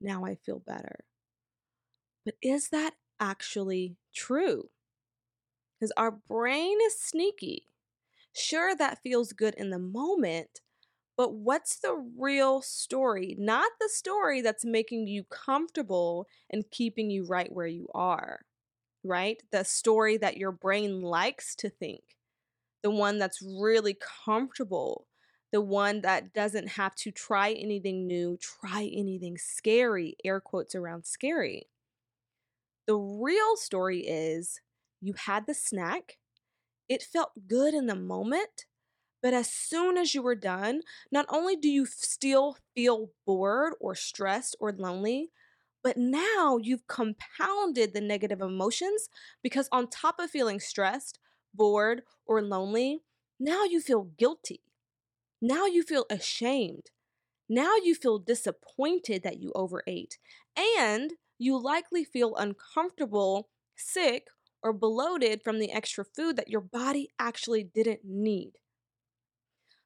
now 0.00 0.24
I 0.24 0.34
feel 0.34 0.62
better. 0.64 1.00
But 2.24 2.34
is 2.42 2.68
that 2.68 2.94
actually 3.20 3.96
true? 4.14 4.70
Because 5.78 5.92
our 5.96 6.10
brain 6.10 6.78
is 6.82 6.98
sneaky. 7.00 7.66
Sure, 8.34 8.74
that 8.76 9.02
feels 9.02 9.32
good 9.34 9.54
in 9.56 9.70
the 9.70 9.78
moment, 9.80 10.62
but 11.16 11.34
what's 11.34 11.78
the 11.80 11.94
real 11.94 12.62
story? 12.62 13.36
Not 13.38 13.72
the 13.80 13.90
story 13.90 14.42
that's 14.42 14.64
making 14.66 15.08
you 15.08 15.24
comfortable 15.24 16.28
and 16.50 16.70
keeping 16.70 17.10
you 17.10 17.24
right 17.26 17.52
where 17.52 17.68
you 17.68 17.88
are, 17.94 18.42
right? 19.04 19.42
The 19.52 19.64
story 19.64 20.18
that 20.18 20.38
your 20.38 20.52
brain 20.52 21.02
likes 21.02 21.56
to 21.56 21.70
think, 21.70 22.02
the 22.82 22.90
one 22.92 23.18
that's 23.18 23.42
really 23.42 23.94
comfortable, 23.94 25.08
the 25.52 25.62
one 25.62 26.02
that 26.02 26.34
doesn't 26.34 26.68
have 26.70 26.96
to 26.96 27.12
try 27.12 27.52
anything 27.52 28.06
new, 28.08 28.38
try 28.38 28.90
anything 28.94 29.38
scary, 29.38 30.16
air 30.24 30.40
quotes 30.40 30.76
around 30.76 31.06
scary. 31.06 31.69
The 32.90 32.96
real 32.96 33.56
story 33.56 34.00
is 34.00 34.60
you 35.00 35.12
had 35.12 35.46
the 35.46 35.54
snack, 35.54 36.18
it 36.88 37.02
felt 37.02 37.46
good 37.48 37.74
in 37.74 37.86
the 37.86 37.94
moment, 37.94 38.66
but 39.22 39.34
as 39.34 39.50
soon 39.52 39.96
as 39.98 40.14
you 40.14 40.22
were 40.22 40.34
done, 40.34 40.82
not 41.12 41.26
only 41.28 41.56
do 41.56 41.68
you 41.70 41.86
still 41.86 42.58
feel 42.74 43.12
bored 43.26 43.74
or 43.80 43.94
stressed 43.94 44.56
or 44.60 44.72
lonely, 44.72 45.30
but 45.84 45.96
now 45.98 46.58
you've 46.58 46.88
compounded 46.88 47.94
the 47.94 48.00
negative 48.00 48.40
emotions 48.40 49.08
because 49.42 49.68
on 49.72 49.88
top 49.88 50.18
of 50.18 50.30
feeling 50.30 50.60
stressed, 50.60 51.20
bored, 51.54 52.02
or 52.26 52.42
lonely, 52.42 53.02
now 53.38 53.64
you 53.64 53.80
feel 53.80 54.04
guilty. 54.04 54.62
Now 55.40 55.66
you 55.66 55.82
feel 55.82 56.06
ashamed. 56.10 56.90
Now 57.48 57.76
you 57.76 57.94
feel 57.94 58.18
disappointed 58.18 59.22
that 59.24 59.40
you 59.40 59.52
overate. 59.54 60.18
And 60.56 61.14
you 61.40 61.58
likely 61.60 62.04
feel 62.04 62.36
uncomfortable, 62.36 63.50
sick, 63.76 64.28
or 64.62 64.72
bloated 64.74 65.42
from 65.42 65.58
the 65.58 65.72
extra 65.72 66.04
food 66.04 66.36
that 66.36 66.50
your 66.50 66.62
body 66.62 67.10
actually 67.18 67.64
didn't 67.64 68.04
need. 68.04 68.58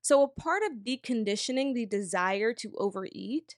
So, 0.03 0.23
a 0.23 0.29
part 0.29 0.63
of 0.63 0.85
deconditioning 0.85 1.75
the 1.75 1.87
desire 1.87 2.53
to 2.55 2.75
overeat 2.77 3.57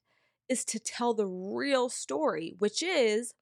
is 0.49 0.65
to 0.67 0.79
tell 0.79 1.13
the 1.13 1.27
real 1.27 1.89
story, 1.89 2.55
which 2.59 2.83
is 2.83 3.35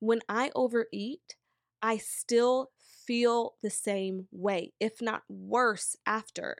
when 0.00 0.20
I 0.28 0.52
overeat, 0.54 1.36
I 1.82 1.98
still 1.98 2.72
feel 3.06 3.56
the 3.62 3.70
same 3.70 4.28
way, 4.32 4.74
if 4.80 5.02
not 5.02 5.24
worse, 5.28 5.96
after. 6.06 6.58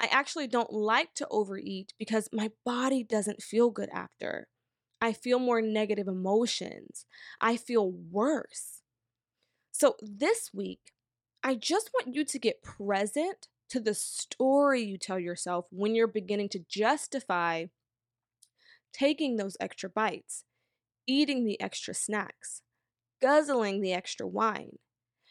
I 0.00 0.06
actually 0.08 0.48
don't 0.48 0.72
like 0.72 1.14
to 1.16 1.28
overeat 1.30 1.94
because 1.98 2.28
my 2.32 2.52
body 2.64 3.04
doesn't 3.04 3.42
feel 3.42 3.70
good 3.70 3.90
after. 3.90 4.48
I 5.02 5.12
feel 5.12 5.40
more 5.40 5.60
negative 5.60 6.06
emotions. 6.06 7.06
I 7.40 7.56
feel 7.56 7.90
worse. 7.90 8.82
So 9.72 9.96
this 10.00 10.50
week, 10.54 10.92
I 11.42 11.56
just 11.56 11.90
want 11.92 12.14
you 12.14 12.24
to 12.24 12.38
get 12.38 12.62
present 12.62 13.48
to 13.70 13.80
the 13.80 13.94
story 13.94 14.80
you 14.80 14.96
tell 14.96 15.18
yourself 15.18 15.66
when 15.70 15.96
you're 15.96 16.06
beginning 16.06 16.50
to 16.50 16.64
justify 16.68 17.64
taking 18.92 19.36
those 19.36 19.56
extra 19.58 19.90
bites, 19.90 20.44
eating 21.04 21.44
the 21.44 21.60
extra 21.60 21.94
snacks, 21.94 22.62
guzzling 23.20 23.80
the 23.80 23.92
extra 23.92 24.24
wine. 24.24 24.78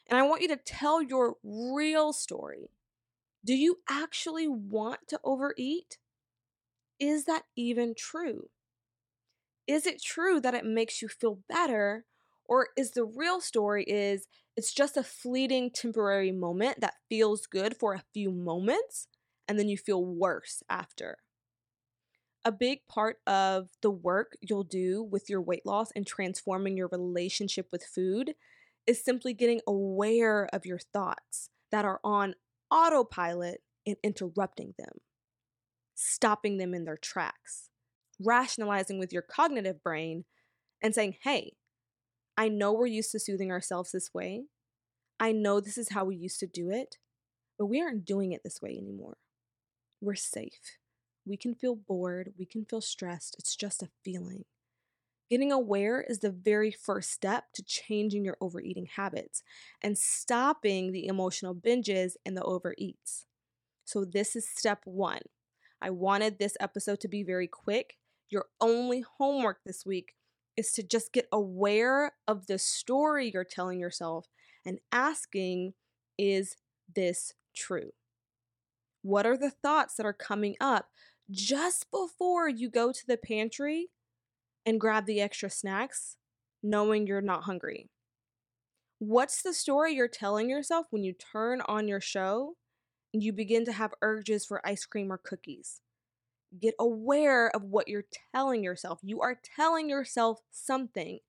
And 0.10 0.20
I 0.20 0.24
want 0.24 0.42
you 0.42 0.50
to 0.50 0.58
tell 0.58 1.02
your 1.02 1.36
real 1.46 2.12
story. 2.12 2.72
Do 3.46 3.56
you 3.56 3.78
actually 3.90 4.50
want 4.50 5.08
to 5.08 5.20
overeat? 5.24 5.98
Is 7.00 7.24
that 7.24 7.44
even 7.56 7.96
true? 7.96 8.50
Is 9.68 9.86
it 9.86 10.02
true 10.02 10.40
that 10.42 10.54
it 10.54 10.66
makes 10.66 11.02
you 11.02 11.08
feel 11.08 11.40
better? 11.50 12.06
Or 12.46 12.70
is 12.78 12.92
the 12.92 13.06
real 13.06 13.40
story 13.40 13.84
is 13.86 14.28
it's 14.58 14.74
just 14.74 14.98
a 14.98 15.04
fleeting 15.04 15.72
temporary 15.72 16.32
moment 16.32 16.82
that 16.82 16.96
feels 17.10 17.46
good 17.46 17.78
for 17.78 17.94
a 17.94 18.04
few 18.14 18.32
moments 18.32 19.08
and 19.48 19.58
then 19.58 19.70
you 19.70 19.78
feel 19.78 20.04
worse 20.04 20.62
after? 20.70 21.18
A 22.44 22.52
big 22.52 22.80
part 22.90 23.18
of 23.28 23.70
the 23.82 23.92
work 23.92 24.36
you'll 24.42 24.64
do 24.64 25.04
with 25.04 25.30
your 25.30 25.42
weight 25.42 25.66
loss 25.66 25.92
and 25.96 26.06
transforming 26.06 26.76
your 26.76 26.90
relationship 26.92 27.68
with 27.72 27.86
food 27.86 28.34
is 28.88 29.04
simply 29.04 29.34
getting 29.34 29.62
aware 29.68 30.50
of 30.52 30.66
your 30.66 30.80
thoughts 30.80 31.50
that 31.72 31.86
are 31.86 32.00
on 32.04 32.34
autopilot 32.72 33.62
and 33.86 33.96
interrupting 34.04 34.74
them, 34.78 35.00
stopping 35.94 36.58
them 36.58 36.74
in 36.74 36.84
their 36.84 36.98
tracks 36.98 37.71
rationalizing 38.24 39.00
with 39.00 39.14
your 39.14 39.22
cognitive 39.22 39.84
brain 39.84 40.26
and 40.82 40.94
saying, 40.96 41.18
hey, 41.24 41.54
I 42.38 42.50
know 42.50 42.74
we're 42.74 42.88
used 42.88 43.12
to 43.12 43.20
soothing 43.20 43.52
ourselves 43.52 43.92
this 43.92 44.14
way. 44.14 44.46
I 45.20 45.32
know 45.32 45.60
this 45.60 45.78
is 45.78 45.90
how 45.90 46.06
we 46.06 46.16
used 46.16 46.40
to 46.40 46.48
do 46.48 46.70
it, 46.70 46.98
but 47.60 47.68
we 47.68 47.82
aren't 47.82 48.06
doing 48.06 48.32
it 48.32 48.42
this 48.44 48.62
way 48.62 48.76
anymore. 48.78 49.18
We're 50.02 50.16
safe. 50.16 50.80
We 51.26 51.38
can 51.38 51.54
feel 51.54 51.76
bored. 51.76 52.34
We 52.40 52.46
can 52.46 52.66
feel 52.66 52.82
stressed. 52.82 53.36
It's 53.38 53.56
just 53.56 53.84
a 53.84 53.90
feeling. 54.04 54.46
Getting 55.30 55.52
aware 55.52 56.02
is 56.02 56.20
the 56.20 56.32
very 56.32 56.72
first 56.72 57.12
step 57.12 57.46
to 57.54 57.64
changing 57.64 58.26
your 58.26 58.38
overeating 58.42 58.88
habits 58.96 59.44
and 59.82 59.98
stopping 59.98 60.92
the 60.92 61.06
emotional 61.06 61.56
binges 61.56 62.14
and 62.26 62.36
the 62.36 62.42
overeats. 62.42 63.26
So, 63.86 64.04
this 64.04 64.36
is 64.36 64.50
step 64.50 64.82
one. 64.86 65.22
I 65.82 65.90
wanted 65.90 66.38
this 66.38 66.58
episode 66.60 67.00
to 67.02 67.08
be 67.08 67.24
very 67.24 67.48
quick 67.48 67.98
your 68.32 68.46
only 68.60 69.04
homework 69.18 69.60
this 69.66 69.86
week 69.86 70.16
is 70.58 70.72
to 70.74 70.84
just 70.84 71.14
get 71.14 71.28
aware 71.32 72.14
of 72.28 72.48
the 72.48 72.58
story 72.58 73.32
you're 73.34 73.44
telling 73.44 73.80
yourself 73.80 74.28
and 74.66 74.80
asking, 74.92 75.74
is 76.18 76.56
this 76.94 77.34
true? 77.56 77.92
What 79.02 79.26
are 79.26 79.38
the 79.38 79.50
thoughts 79.50 79.96
that 79.96 80.06
are 80.06 80.14
coming 80.14 80.56
up 80.62 80.90
just 81.30 81.90
before 81.92 82.48
you 82.48 82.70
go 82.70 82.92
to 82.92 83.08
the 83.08 83.18
pantry 83.18 83.90
and 84.66 84.80
grab 84.80 85.06
the 85.06 85.22
extra 85.22 85.50
snacks, 85.50 86.18
knowing 86.62 87.08
you're 87.08 87.22
not 87.22 87.44
hungry? 87.44 87.90
What's 89.00 89.42
the 89.42 89.54
story 89.54 89.96
you're 89.96 90.08
telling 90.08 90.50
yourself 90.50 90.86
when 90.92 91.04
you 91.04 91.14
turn 91.14 91.62
on 91.62 91.88
your 91.88 92.02
show 92.02 92.56
and 93.14 93.24
you 93.24 93.34
begin 93.34 93.66
to 93.66 93.72
have 93.72 93.94
urges 94.02 94.46
for 94.46 94.66
ice 94.66 94.86
cream 94.86 95.12
or 95.12 95.18
cookies? 95.18 95.81
Get 96.60 96.76
aware 96.80 97.50
of 97.56 97.64
what 97.64 97.88
you're 97.88 98.06
telling 98.34 98.64
yourself. 98.64 99.00
You 99.02 99.22
are 99.22 99.40
telling 99.56 99.90
yourself 99.90 100.40
something, 100.52 101.20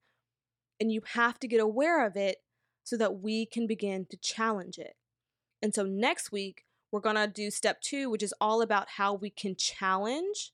and 0.79 0.91
you 0.91 1.01
have 1.13 1.39
to 1.39 1.47
get 1.47 1.59
aware 1.59 2.05
of 2.05 2.15
it 2.15 2.37
so 2.83 2.97
that 2.97 3.19
we 3.21 3.45
can 3.45 3.67
begin 3.67 4.05
to 4.09 4.17
challenge 4.17 4.77
it. 4.77 4.95
And 5.61 5.73
so 5.73 5.83
next 5.83 6.31
week, 6.31 6.63
we're 6.91 6.99
going 6.99 7.15
to 7.15 7.27
do 7.27 7.49
step 7.49 7.81
two, 7.81 8.09
which 8.09 8.21
is 8.21 8.33
all 8.41 8.61
about 8.61 8.87
how 8.97 9.13
we 9.13 9.29
can 9.29 9.55
challenge 9.55 10.51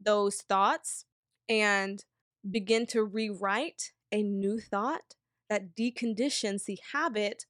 those 0.00 0.36
thoughts 0.36 1.04
and 1.48 2.04
begin 2.48 2.86
to 2.86 3.04
rewrite 3.04 3.92
a 4.10 4.22
new 4.22 4.58
thought 4.58 5.14
that 5.50 5.76
deconditions 5.76 6.64
the 6.64 6.78
habit 6.92 7.44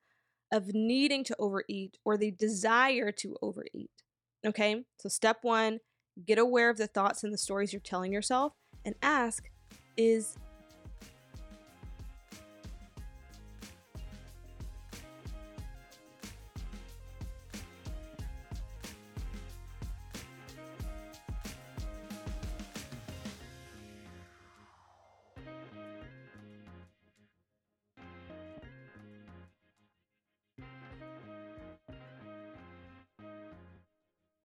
of 0.52 0.74
needing 0.74 1.24
to 1.24 1.36
overeat 1.38 1.98
or 2.04 2.16
the 2.16 2.30
desire 2.30 3.12
to 3.12 3.36
overeat. 3.42 3.90
Okay, 4.46 4.84
so 4.98 5.08
step 5.08 5.38
one 5.42 5.78
Get 6.26 6.38
aware 6.38 6.70
of 6.70 6.76
the 6.76 6.86
thoughts 6.86 7.24
and 7.24 7.32
the 7.32 7.38
stories 7.38 7.72
you're 7.72 7.80
telling 7.80 8.12
yourself 8.12 8.52
and 8.84 8.94
ask, 9.02 9.50
is 9.96 10.36